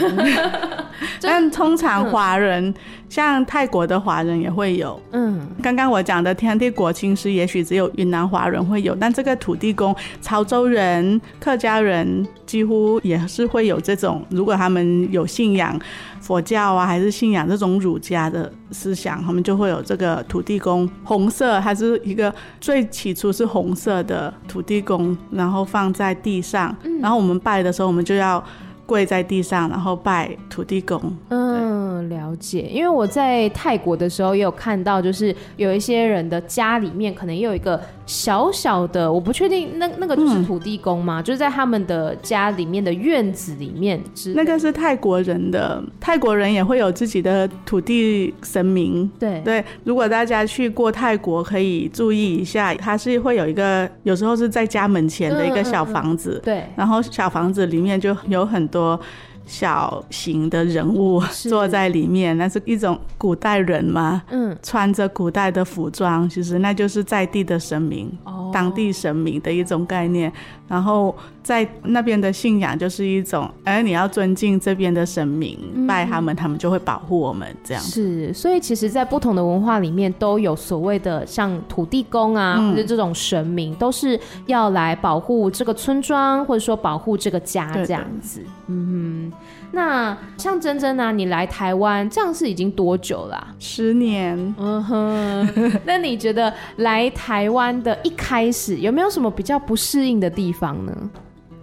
[1.21, 2.73] 但通常华人、嗯、
[3.09, 5.01] 像泰国的华人也会有。
[5.11, 14.25] 嗯，刚刚我讲的天地国亲师，也许只有云南华人会有，但这个土地公，潮州人、客家人几乎也是会有这种。
[14.29, 15.79] 如果他们有信仰
[16.21, 28.43] 佛教啊，还是信仰这种儒家的思想，他们就会有这个土地公，红色，它是一个最起初是红色的土地公，然后放在地上，然后我们拜的时候，我们就要。
[28.85, 31.01] 跪在地上，然后拜土地公。
[31.29, 32.61] 嗯，了解。
[32.71, 41.21] 因为我在泰国的时候也有看到，就是有一些人的家里面可能也有一个小小的，我不确定那那个就是土地公吗？
[41.21, 43.99] 嗯、就是在他们的家里面的院子里面。
[44.35, 49.09] 那个是泰国人的，泰国人也会有自己的土地神明。
[49.17, 56.33] 对对，如果大家去过泰国，可以注意一下，它是会有一个，有时候是在家门前的一个小房子。
[56.33, 58.65] 嗯嗯嗯、对，然后小房子里面就有很。
[58.65, 58.99] 多
[59.45, 70.31] 小型的人物坐在里面，那是一种古代人嘛，嗯，穿着古代的服装，其实那就是在地的神明，哦，当地神明的一种概念。
[70.67, 77.83] 然后在那边的信仰就是一种，哎，你要尊敬这边的神明，嗯、拜他们，他们就会保护我们这样。
[77.83, 88.39] 是，所以其实，在不同的文化里面，都有所谓的像土地公啊，嗯、或者这种神明，都是要来保护这个村庄，或者说保护这个家这样子。
[88.39, 89.34] 对对嗯哼。
[89.75, 93.53] 那像珍珍啊，你来台湾这样是已经多久了啊？
[93.59, 94.55] 十年。
[94.57, 95.49] 嗯哼。
[95.85, 100.93] 那你觉得来台湾的一开始有没有什么比较不适应的地方呢？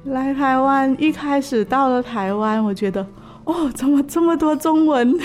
[0.05, 3.07] 来台湾一开始到了台湾，我觉得
[3.45, 5.19] 哦，怎么这么多中文？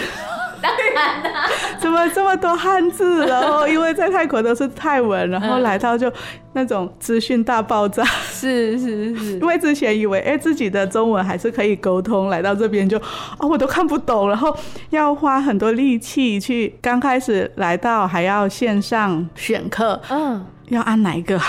[0.59, 1.45] 当然啦，
[1.79, 3.25] 怎么这么多汉字？
[3.27, 6.11] 然后因为在泰国都是泰文，然后来到就
[6.53, 8.03] 那种资讯大爆炸。
[8.03, 12.97] 是是是， 因为之前以为哎自己的中文还是可以沟通，来到这边就
[13.37, 14.51] 哦我都看不懂，然后
[14.89, 16.75] 要花很多力气去。
[16.81, 20.43] 刚开始来到还要线上选课，嗯。
[20.69, 21.39] 要按哪一个？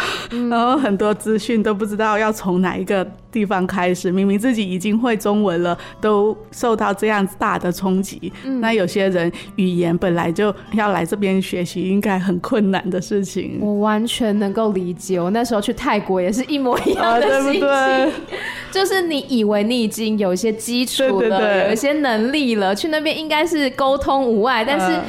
[0.51, 4.13] 然后很多资讯都不知道要从哪一个地方开始。
[4.13, 8.33] 明明自己已经会中文了，都受到这样大的冲击。
[8.45, 13.59] 嗯、那有些人语言本来就要来这边学习，应该很困难的事情。
[13.61, 15.21] 我完全能够理解。
[15.21, 18.39] 我那时候去泰国也是一模一样的心情，啊、对不对？
[18.71, 25.01] 就是你以为你已经有一些基础了，对对对，有一些能力了，去那边应该是沟通无碍，但是。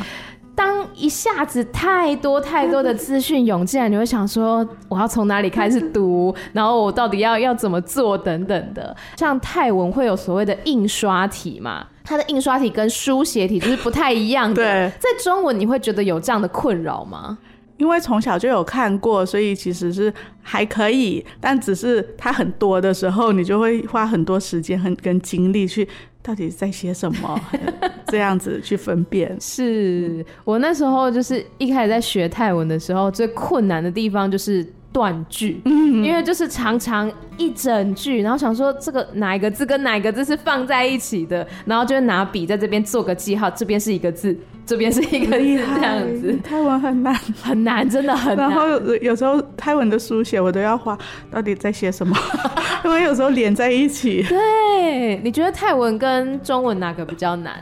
[0.60, 6.36] 当一下子太多太多的资讯涌进来，你会想说，我要从哪里开始读？
[6.52, 8.94] 然后我到底要要怎么做等等的。
[9.16, 14.56] 像泰文会有所谓的印刷体嘛，它的印刷体跟书写体就是不太一样的。
[14.56, 17.38] 对，在中文你会觉得有这样的困扰吗？
[17.78, 25.88] 因为从小就有看过，所以其实是还可以，但只是它很多的时候，你就会花很多时间很跟精力去。
[26.22, 27.40] 到底在写什么？
[28.08, 29.36] 这样子去分辨。
[29.40, 46.40] 是我那时候就是一开始在学泰文的时候，最困难的地方就是断句，嗯、因为就是常常一整句，然后想说这个哪一个字跟哪一个字是放在一起的，然后就拿笔在这边做个记号，这边是一个字，这边是一个字，这样子。
[46.44, 48.50] 泰文很难，很难，真的很难。
[48.50, 50.98] 然后有，有时候泰文的书写我都要画，
[51.30, 52.18] 到底在写什么？
[52.84, 54.24] 因为有时候连在一起。
[54.24, 57.54] 对，你觉得泰文跟中文哪个比较难？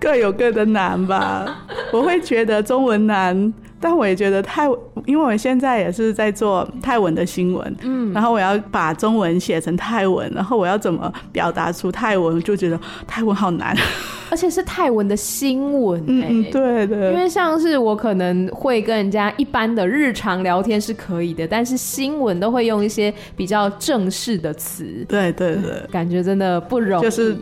[0.00, 1.64] 各有各的难吧。
[1.92, 3.54] 我会觉得中文难。
[3.86, 4.66] 但我也觉得泰，
[5.04, 13.76] 因为我现在也是在做泰文的新闻，嗯，然后我要把中文写成泰文，然后我要怎么表达出泰文，就觉得泰文好难，
[14.28, 27.36] 而且是泰文的新闻，欸，嗯，对对，因为像是我可能会跟人家一般的日常聊天是可以的，但是新闻都会用一些比较正式的词，对对对，感觉真的不容易，就是。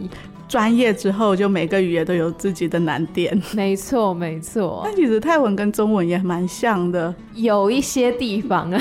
[0.48, 3.40] 专业之后，就每个语言都有自己的难点。
[3.54, 4.82] 没错，没错。
[4.86, 8.80] 但其实泰文跟中文也蛮像的，有一些地方啊，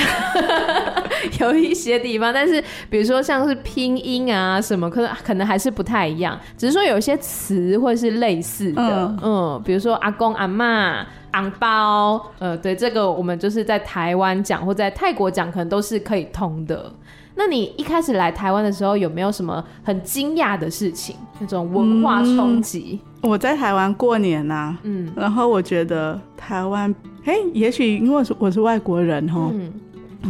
[1.40, 2.34] 有一些地方。
[2.34, 6.40] 但是，比如说像是拼音啊什么，可能可能还是不太一样。
[6.58, 11.06] 只是说有一些词会是类似的，嗯，嗯，比如说阿公阿妈。
[11.34, 16.94] 昂包，呃，对，这个我们就是在台湾讲或在泰国讲，可能都是可以通的。
[17.36, 21.16] 那你一开始来台湾的时候，有没有什么很惊讶的事情？
[21.40, 23.00] 那种文化冲击？
[23.22, 29.74] 嗯，我在台湾过年呐，啊，嗯，然后我觉得台湾，嘿，也许因为我是我是外国人哈，嗯，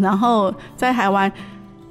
[0.01, 1.31] 然后在台湾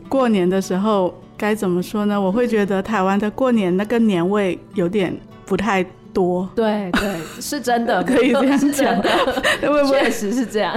[0.08, 2.20] 过年的时候，该怎么说呢？
[2.20, 6.48] 我会觉得台湾的过年那个年味有点不太多。
[6.54, 9.02] 对对，是真的， 可以这样讲，
[9.88, 10.74] 确实是这样。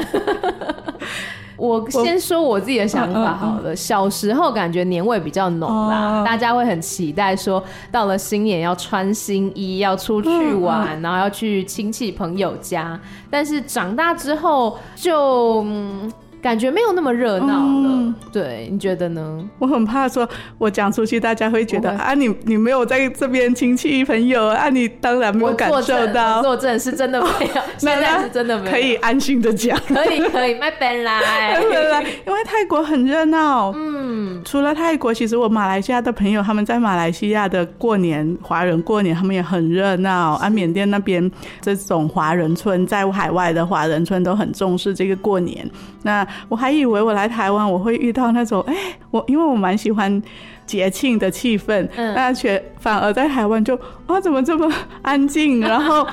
[1.58, 3.76] 我先说我自己的想法好了。
[3.76, 12.99] 小时候感觉年味比较浓啦，大家会很期待说，到了新年要穿新衣，要出去玩，然后要去亲戚朋友家。
[13.30, 15.64] 但是长大之后就。
[15.64, 16.12] 嗯
[16.46, 19.43] 感觉没有那么热闹了，嗯，对，你觉得呢？
[19.58, 20.30] 我很怕说，
[20.60, 26.43] 我讲出去，大家会觉得啊，你你没有在这边亲戚朋友啊，你当然没有感受到。
[26.43, 45.68] 作证是真的没有， 现在是真的没有，可以安心的讲，可以可以，麦本来，因为泰国很热闹，嗯，除了泰国，其实我马来西亚的朋友他们在马来西亚的过年，华人过年他们也很热闹，啊，缅甸那边这种华人村，在海外的华人村都很重视这个过年，
[46.04, 46.24] 那。
[46.48, 50.22] 我还以为我来台湾我会遇到那种，哎、欸，我因为我蛮喜欢
[50.66, 53.76] 节庆的气氛，嗯，那却反而在台湾就
[54.08, 54.72] 啊，怎么这么
[55.02, 56.08] 安静， 然后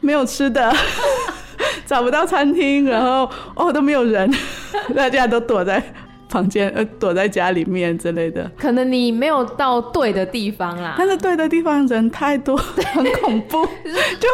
[0.00, 0.72] 没有吃的，
[1.86, 4.30] 找不到餐厅，然后哦都没有人，
[4.94, 5.82] 大家都躲在
[6.28, 8.50] 房间，呃，躲在家里面之类的。
[8.58, 13.64] 可能你没有到对的地方啦，但是对的地方人太多，很恐怖，
[14.20, 14.28] 就。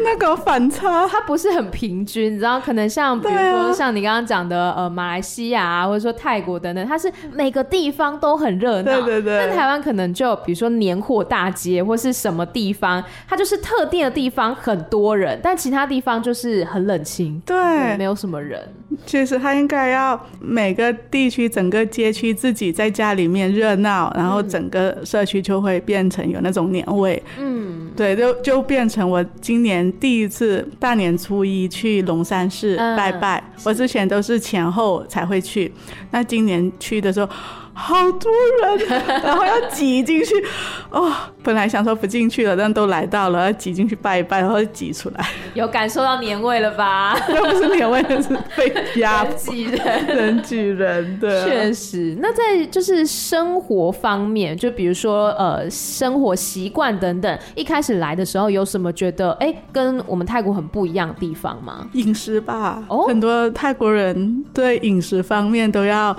[0.04, 2.60] 那个反差，它不是很平均，你知道？
[2.60, 9.00] 可能像比如说像你刚刚讲的，呃，马来西亚啊，或者说泰国等等，它是每个地方都很热闹。
[9.00, 9.38] 对对对。
[9.38, 18.60] 但台湾可能就比如说年货大街或是什么地方，它就是特定的地方很多人，但其他地方就是很冷清，对，没有什么人。
[19.06, 27.22] 其实它应该要每个地区整个街区自己在家里面热闹，然后整个社区就会变成有那种年味。
[27.38, 29.89] 嗯，对，就就变成我今年。
[29.98, 35.72] 第一次大年初一去龙山寺拜拜，嗯，我之前都是前后才会去，
[36.10, 37.28] 那今年去的时候。
[37.72, 38.30] 好多
[38.62, 38.88] 人，
[39.22, 40.34] 然后要挤进去，
[40.90, 41.10] 哦，
[41.42, 45.26] 本来想说不进去了，但都来到了，要挤进去拜一拜，然后挤出来。
[45.54, 47.16] 有感受到年味了吧？
[47.28, 51.18] 那不是年味，那是被压挤人，人挤人。
[51.18, 52.16] 对，确实。
[52.20, 61.86] 那在就是生活方面，就比如说呃，生活习惯等等，一开始来的时候有什么觉得哎，跟我们泰国很不一样的地方吗？
[61.92, 66.16] 饮食吧，哦，很多泰国人对饮食方面都要。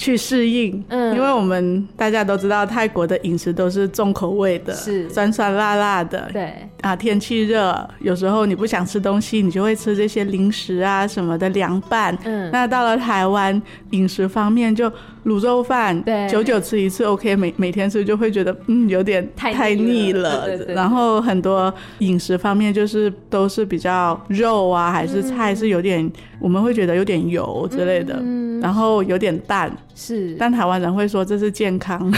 [0.00, 5.06] 去适应，嗯，因为我们大家都知道泰国的饮食都是重口味的，是。
[5.10, 6.54] 酸酸辣辣的，对。
[6.80, 14.90] 啊，天气热，有时候你不想吃东西，你就会吃这些零食啊什么的凉拌，嗯，那到了台湾饮食方面就
[15.26, 29.70] 卤肉饭，对，久久吃一次 OK，每每天吃就会觉得嗯有点太太腻了，对对对，然后很多饮食方面就是都是比较肉啊还是菜是有点、嗯、我们会觉得有点油之类的，嗯，然后有点淡。
[30.02, 32.10] 是，但台湾人会说这是健康，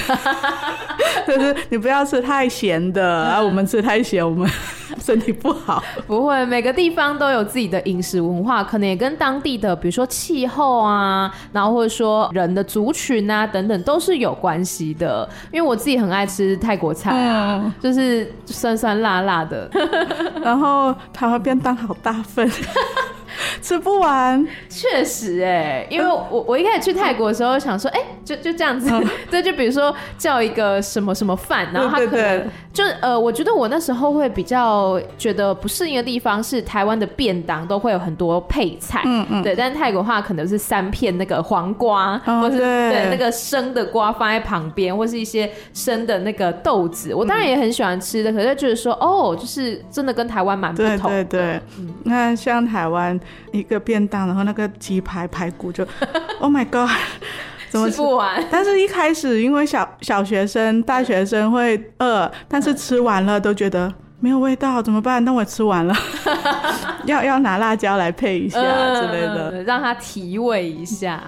[1.26, 4.48] 就是你不要吃太咸的，啊，我们吃太咸，我们
[5.02, 5.82] 身体不好。
[6.06, 15.28] 不会，每个地方都有自己的饮食文化，可能也跟当地的，比如说气候啊，然后或者说人的族群啊等等，都是有关系的。
[15.50, 19.68] 因为我自己很爱吃泰国菜啊，嗯、就是酸酸辣辣的，
[20.40, 22.48] 然后台湾便当好大份。
[23.60, 28.90] 吃不完，确实哎、欸，因为我我一开始去泰国的时候想说，哎、欸，就就这样子，
[29.30, 53.18] 对，就比如说叫一个什么什么饭，然后他可能就呃，我觉得我那时候会比较觉得不适应的地方是台湾的便当都会有很多配菜，嗯嗯，对，但是泰国的话可能是三片那个黄瓜，哦、或是对，对那个生的瓜放在旁边，或是一些生的那个豆子，我当然也很喜欢吃的，可是觉得说哦，就是真的跟台湾蛮不同的，对对对，嗯，那像台湾。
[53.52, 55.86] 一个便当，然后那个鸡排排骨就，
[56.40, 56.90] Oh my God，
[57.70, 58.44] 怎么吃，吃不完？
[58.50, 63.92] 但是一开始因为小小学生、大学生会饿，但是吃完了都觉得。
[64.22, 65.24] 没有味道怎么办？
[65.24, 65.92] 那我吃完了，
[67.06, 71.20] 要要拿辣椒来配一下之类的，嗯、让它提味一下。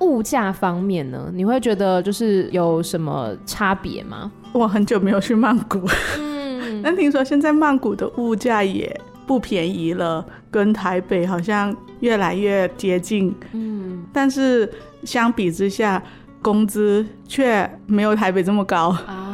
[0.00, 4.32] 物价方面呢，你会觉得就是有什么差别吗？
[4.52, 5.86] 我很久没有去曼谷，
[6.18, 14.70] 嗯， 但听说现在曼谷的物价也不便宜了，跟台北好像越来越接近，嗯，但是
[15.04, 16.02] 相比之下，
[16.40, 18.88] 工资却没有台北这么高。
[19.06, 19.27] 啊。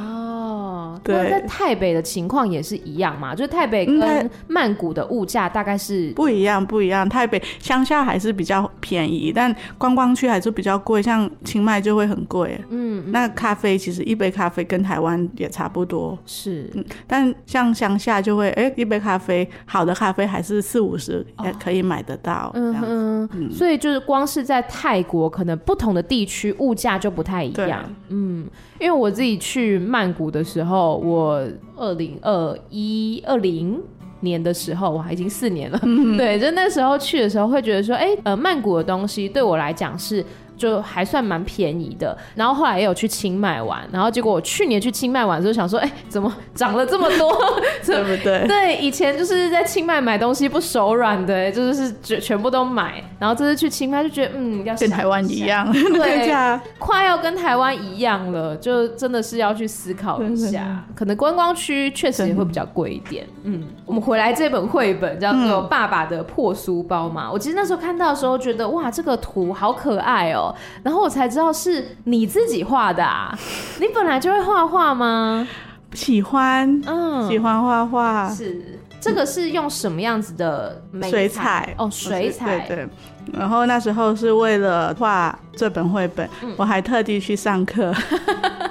[1.04, 7.08] 对，在台北的情况也是一样嘛，就是台北跟曼谷的物价大概是不一样，不一样。
[7.08, 12.58] 台北乡下还是比较便宜，但观光区还是比较贵，像清迈就会很贵。
[12.70, 16.70] 嗯，那咖啡其实一杯咖啡跟台湾也差不多，是。
[16.74, 22.50] 嗯，但像乡下就会，哎、欸，一杯咖啡好的咖啡还是四五十也可以买得到。
[22.54, 27.84] 嗯嗯，嗯，所以就是光是在泰国，可能不同的地区物价就不太一样。
[28.08, 28.48] 嗯。
[28.80, 33.80] 因为我自己去曼谷的时候，我二零二一二零
[34.20, 35.78] 年的时候，我还已经四年了。
[35.82, 40.24] 嗯、对，就那时候去的时候，会觉得说，哎、欸，呃，曼谷的东西对我来讲是。
[40.56, 47.32] 就还算蛮便宜的，然后后来也有去清迈玩，然后结果我去年去清迈玩的时候想说，哎、欸，怎么涨了这么多？
[47.84, 48.46] 对不对？
[48.46, 56.32] 对，以前就是在清迈买东西不手软的，就是全全部都买，然后这次去清迈就觉得，嗯，要跟台湾一样， 对，
[56.78, 63.26] 快要跟台湾一样了，就真的是要去思考一下，可能观光区确实也会比较贵一点。
[63.42, 70.43] 嗯，我们回来这本绘本叫做《爸爸的破书包》嘛，我其实那时候看到的时候觉得，哇，这个图好可爱哦。
[70.82, 73.36] 然后我才知道是你自己画的啊！
[73.80, 75.46] 你本来就会画画吗？
[75.92, 78.28] 喜欢，嗯，喜欢画画。
[78.28, 81.72] 是，这个是用什么样子的水彩？
[81.78, 82.60] 哦，水彩。
[82.66, 82.88] 对对。
[83.32, 87.94] 然后那时候是为了画这本绘本，嗯，我还特地去上课。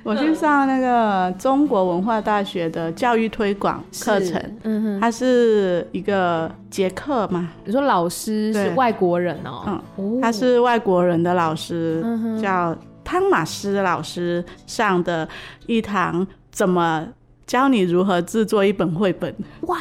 [0.04, 7.50] 我去上那个中国文化大学的教育推广课程，嗯哼，它是一个捷克嘛。
[7.64, 9.80] 你说老师是外国人哦？
[9.98, 12.02] 嗯，他是外国人的老师，
[12.40, 15.28] 叫汤马斯老师上的
[15.66, 17.06] 一堂，怎么
[17.46, 19.34] 教你如何制作一本绘本？
[19.62, 19.76] 哇！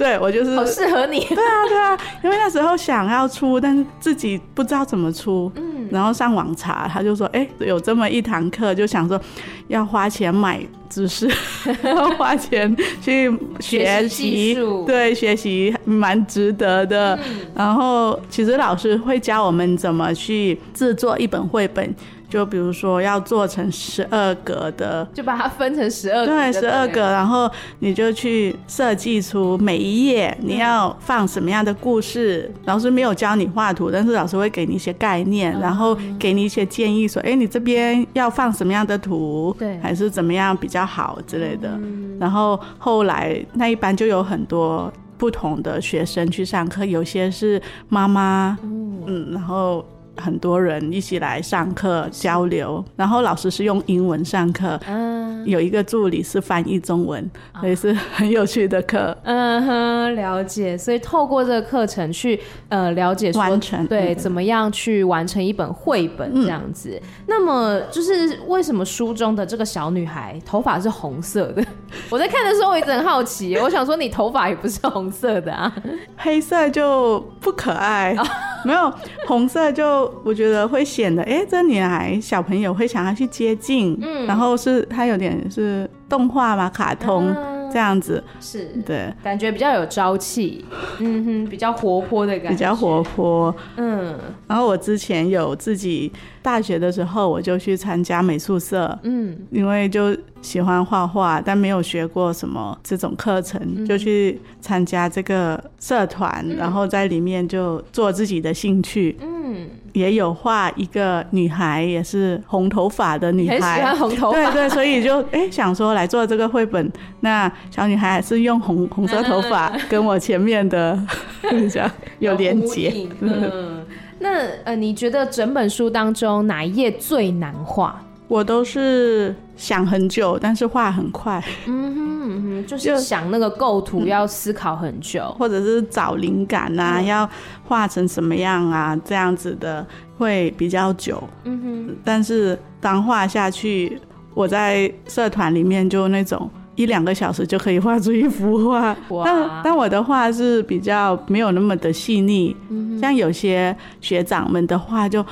[0.00, 1.20] 对，我就是好适合你。
[1.28, 5.52] 对啊，对啊，因为那时候想要出，但是自己不知道怎么出。
[5.56, 9.20] 嗯，然后上网查，他就说，哎，有这么一堂课，就想说
[9.68, 11.28] 要花钱买知识，
[11.84, 13.30] 要花钱去
[13.60, 17.14] 学习，对，学习蛮值得的。
[17.16, 21.94] 嗯，然后其实老师会教我们怎么去制作一本绘本。
[22.30, 27.50] 就比如说要做成十二格的， 就把它分成十二格，对，十二格，然后
[27.80, 32.50] 你就去设计出每一页你要放什么样的故事。
[32.54, 41.68] 嗯、老师没有教你画图，但是老师会给你一些概念，嗯、然后给你一些建议，说，哎，你这边要放什么样的图，对，还是怎么样比较好之类的。
[41.70, 49.84] 嗯、然后后来那一班就有很多不同的学生去上课，有些是妈妈，嗯，嗯，然后。
[50.20, 59.16] 很多人一起来上课交流，然后老师是用英文上课，嗯，有一个助理是翻译中文，所以是很有趣的课。
[59.24, 60.76] 嗯哼，了解。
[60.76, 66.90] 所以透过这个课程去呃了解说，完成对、嗯、怎么样去完成一本绘本这样子。
[67.02, 71.64] 嗯、那么就是为什么书中的这个小女孩头发是红色的？
[72.10, 75.72] 我在看的时候我一直很好奇，我想说你头发也不是红色的啊，
[76.16, 78.24] 黑色就不可爱，哦、
[78.64, 78.92] 没有
[79.26, 80.12] 红色就。
[80.22, 87.28] 我觉得会显得，哎、欸，这女孩小朋友会想要去接近，嗯，然后是她有点是动画嘛，卡通。
[87.34, 88.66] 嗯这样子是。
[88.84, 90.64] 对，感觉比较有朝气，
[90.98, 94.18] 嗯哼，比较活泼的感觉，比较活泼，嗯。
[94.46, 96.10] 然后我之前有自己
[96.42, 117.50] 大学的时候，我就去参加美术社，嗯，因为就喜欢画画，但没有学过什么这种课程，嗯、就去参加这个社团，嗯、然后在里面就做自己的兴趣，嗯，也有画一个女孩，也是红头发的女孩，很喜欢红头发，对对，所以就哎、欸、想说来做这个绘本，那。
[117.70, 120.98] 小女孩还是用红红色头发，跟我前面的
[121.70, 122.92] 这样 有连接。
[123.20, 123.84] 嗯，
[124.18, 128.02] 那呃，你觉得整本书当中哪一页最难画？
[128.30, 131.42] 我都是想很久，但是画很快。
[131.66, 137.28] 嗯哼嗯哼，就是想那个构图要思考很久， 或者是找灵感啊，嗯、要
[137.64, 139.84] 画成什么样啊，这样子的
[140.16, 141.20] 会比较久。
[141.42, 144.00] 嗯哼，但是当画下去，
[144.32, 146.48] 我在社团里面就那种。
[146.76, 148.96] 一两个小时就可以画出一幅画。
[149.10, 155.22] 哇但但我的画是比较没有那么的细腻，嗯、像有些学长们的画就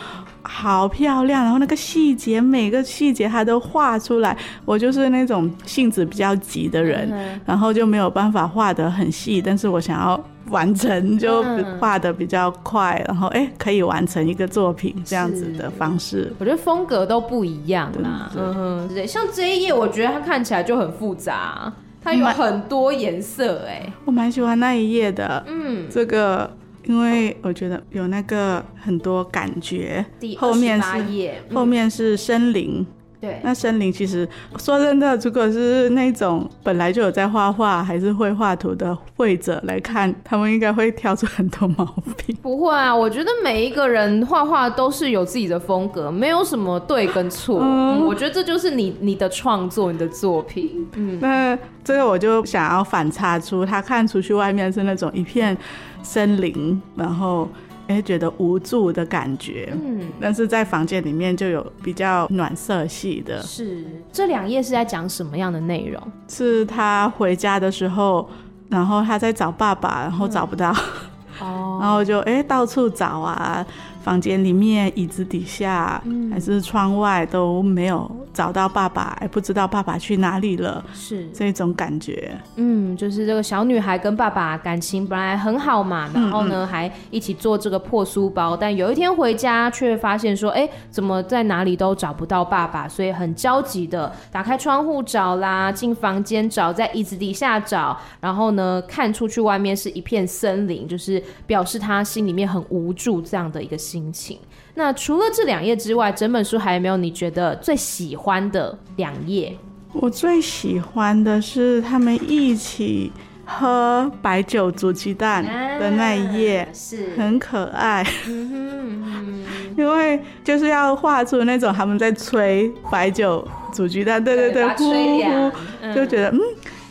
[0.49, 4.37] 好漂亮，然后那个细节每个细节他都画出来。
[4.65, 10.19] 我就是那种性子比较急的人，嗯、然后就没有办法画得很细，但是我想要。
[10.51, 11.45] 完成就
[11.79, 16.33] 画得比较快，嗯、然后哎、欸，可以完成一个作品这样子的方式。
[16.39, 18.33] 我觉得风格都不一样啦。
[18.35, 21.71] 嗯，对，像这一页，我觉得它看起来就很复杂，
[22.03, 23.93] 它有很多颜色哎。
[24.07, 25.45] 我蛮喜欢那一页的。
[25.47, 26.51] 嗯，这个
[26.89, 30.05] 因为我觉得有那个很多感觉。
[30.19, 32.85] 第二十八页，后面是森林。
[33.21, 41.85] 对，那森林其实说真的，如果是那种本来就有在画画还是会画图的绘者来看，他们应该会挑出很多毛
[42.17, 42.37] 病。
[42.41, 47.59] 不会啊，我觉得每一个人画画都是有自己的风格，没有什么对跟错。
[47.61, 50.87] 嗯，我觉得这就是你你的创作，你的作品。
[50.95, 55.57] 嗯，那这个我就想要反差出，他看出去外面是那种一片
[56.03, 57.49] 森林，然后。
[57.89, 59.73] 哎，觉得无助的感觉。
[59.73, 63.43] 嗯，但是在房间里面就有比较暖色系的。
[63.43, 66.01] 是，这两页是在讲什么样的内容？
[66.29, 68.29] 是他回家的时候，
[68.69, 70.73] 然后他在找爸爸，然后找不到。
[71.41, 73.65] 然后就哎到处找啊。
[74.09, 82.35] 房间里面、椅子底下，嗯、还是窗外都没有找到爸爸，也不知道爸爸去哪里了，是这种感觉。
[82.57, 103.98] 嗯，就是这个小女孩跟爸爸感情本来很好嘛，然后呢、嗯嗯、还一起做这个破书包，但有一天回家却发现说，哎，怎么在哪里都找不到爸爸，所以很焦急的打开窗户找啦，进房间找，在椅子底下找，然后呢看出去外面是一片森林，就是表示他心里面很无助这样的一个心。
[103.99, 104.39] 心情。
[104.75, 109.57] 那除了这两页之外，整本书还有没有你觉得最喜欢的两页？
[109.93, 113.11] 我最喜欢的是他们一起
[113.45, 115.43] 喝白酒煮鸡蛋
[115.81, 118.07] 的那一页，啊、是很可爱。
[118.29, 119.45] 嗯哼嗯、
[119.77, 126.39] 因为就是要画出那种他们在吹白酒煮鸡蛋，对对对，呼呼，就觉得嗯。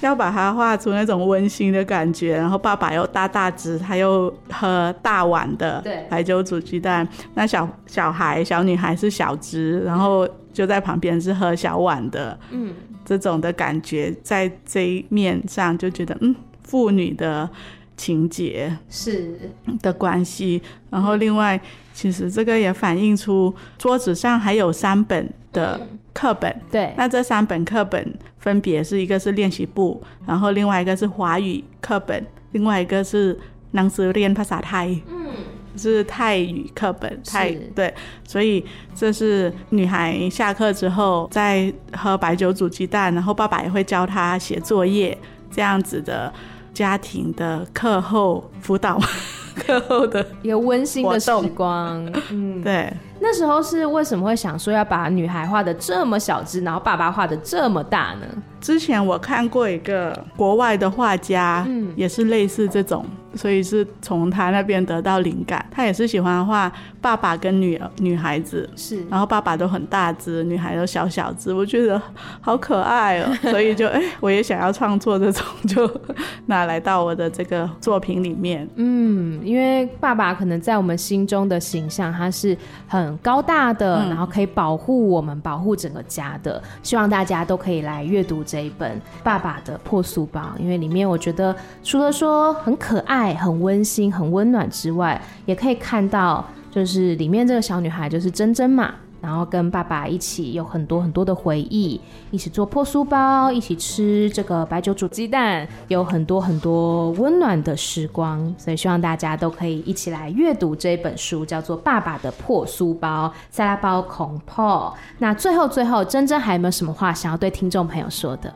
[0.01, 12.73] 要把它画出那种温馨的感觉，然后爸爸又大大只，他又喝大碗的白酒煮鸡蛋，那小小孩小女孩是小只，然后就在旁边是喝小碗的，嗯，
[13.03, 17.49] 这种的感觉在这一面上就觉得嗯，父女的
[17.95, 19.51] 情节是。
[19.81, 21.59] 的关系，然后另外
[21.93, 25.79] 其实这个也反映出桌子上还有三本的
[26.17, 28.13] 课本，嗯、对，那这三本课本。
[28.39, 33.37] 分别是一个是练习簿，然后另外一个是华语课本，另外一个是
[33.71, 35.27] 能词练帕萨泰，嗯，
[35.75, 37.93] 是泰语课本，泰是对，
[38.25, 38.63] 所以
[38.95, 45.17] 这是女孩下课之后在喝白酒煮鸡蛋，然后爸爸也会教她写作业，
[45.51, 46.31] 这样子的
[46.73, 48.97] 家庭的课后辅导，
[49.59, 52.93] 课后的一个温馨的时光，嗯，对。
[53.19, 58.27] 那时候是为什么会想说要把女孩画的这么小只，然后爸爸画的这么大呢？
[58.67, 63.05] 之前我看过一个国外的画家，嗯，也是类似这种。
[63.35, 72.01] 所以是从他那边得到灵感，他也是喜欢画爸爸跟女儿女孩子，是，然后爸爸都很大只，女孩都小小只，我觉得
[72.41, 76.01] 好可爱哦， 所以就哎、欸，我也想要创作这种，就
[76.47, 78.67] 拿来到我的这个作品里面。
[78.75, 82.57] 嗯，因为爸爸可能在我们心中的形象，他是
[82.87, 86.63] 很高大的，嗯、然后可以保护我们，保护整个家的。
[86.81, 93.37] 希望大家都可以来阅读这这一本《爸爸的破书包》，因为里面我觉得除了说很可爱。
[93.37, 101.99] 很温馨、很温暖之外，也可以看到，就是里面这个小女孩就是珍珍嘛，然后跟爸爸一起有很多很多的回忆，
[102.31, 108.53] 一起做破书包，一起吃这个白酒煮鸡蛋，有很多很多温暖的时光。
[108.57, 114.95] 所以希望大家都可以一起来阅读这本书，叫做《爸爸的破书包》，塞拉包孔破。
[115.17, 118.53] 那最后最后，珍珍还有没有什么话想要对听众朋友说的？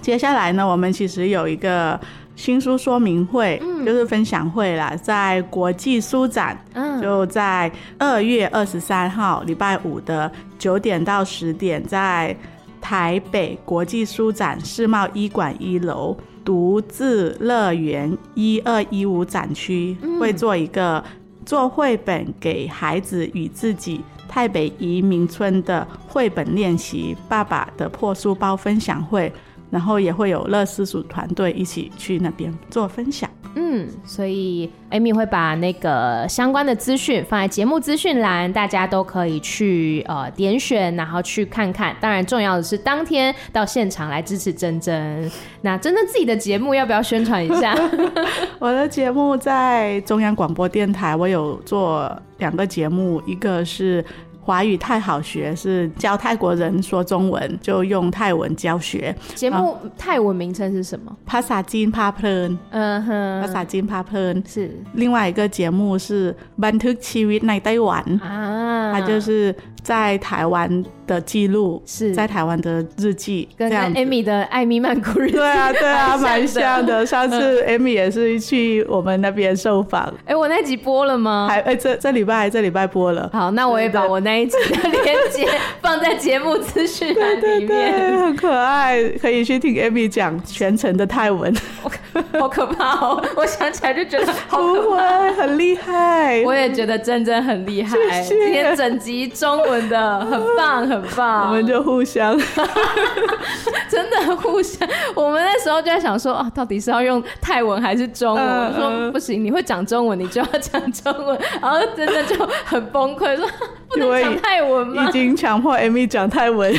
[0.00, 1.98] 接下来呢，我们其实有一个。
[2.34, 12.34] 新书说明会，嗯、就是分享会啦，在国际书展，嗯、就在二月二十三号礼拜五的九点到十点，在
[12.80, 21.04] 台北国际书展世贸一馆一楼独自乐园一二一五展区，嗯、会做一个
[21.46, 29.32] 做绘本给孩子与自己台北移民村的绘本练习，爸爸的破书包分享会。
[29.72, 33.28] 然后也会有乐思组团队一起去那边做分享。
[33.54, 41.94] 嗯，所以 Amy 会把那个相关的资讯放在节目资讯栏，大家都可以去呃点选，然后去看看。
[42.00, 45.30] 当然，重要的是当天到现场来支持珍珍。
[45.60, 47.74] 那珍珍自己的节目要不要宣传一下？
[48.58, 54.04] 我的节目在中央广播电台，我有做两个节目，一个是。
[54.41, 59.13] 华语太好学是教泰国人说中文，就用泰文教学。
[59.35, 61.13] 节目泰文名称是什么？
[61.25, 62.57] 帕萨金帕普伦。
[62.69, 64.71] 嗯哼，帕萨金帕普伦是。
[64.93, 75.32] 另外一个节目是บันทึกชีวิตในไต้หวัน啊，它就是 在台湾的记录，是在台湾的日记，跟 Amy 的艾米曼谷日记。
[75.32, 77.04] 对啊，对啊，蛮像的。
[77.06, 80.12] 上次 Amy 也是去我们那边受访。
[80.26, 81.46] 哎，我那集播了吗？
[81.48, 83.30] 还哎，这这礼拜还这礼拜播了。
[83.32, 84.42] 好，那我也把我那。
[84.42, 85.46] 一集的链接
[85.80, 91.54] 放在节目资讯栏里面，很可爱，可以去听 Amy 讲全程的泰文，
[92.40, 93.24] 好可怕哦！
[93.36, 96.42] 我想起来就觉得好可爱，很厉害。
[96.44, 101.48] 我也觉得珍珍很厉害，今天整集中文的很棒，很棒。
[101.48, 102.36] 我们就互相，
[103.88, 104.88] 真的互相。
[105.14, 108.44] 我们那时候就在想说，啊，到底是要用泰文还是中文？
[108.44, 111.38] 嗯、说不行，你会讲中文，你就要讲中文。
[111.60, 113.46] 然后真的就很崩溃，说
[113.88, 115.04] 不能讲泰文吗？
[115.08, 116.74] 已经强迫 Amy 讲泰文，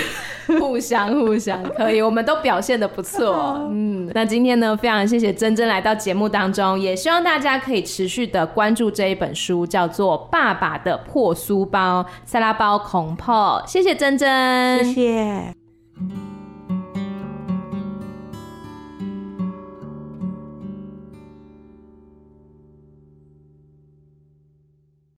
[0.60, 3.68] 互相互相可以，我们都表现得不错。
[3.72, 13.62] 嗯，那今天呢，非常谢谢珍珍来到节目当中，也希望大家可以持续的关注这一本书，叫做《爸爸的破书包》，塞拉包恐破。
[13.66, 16.33] 谢谢珍珍，谢谢。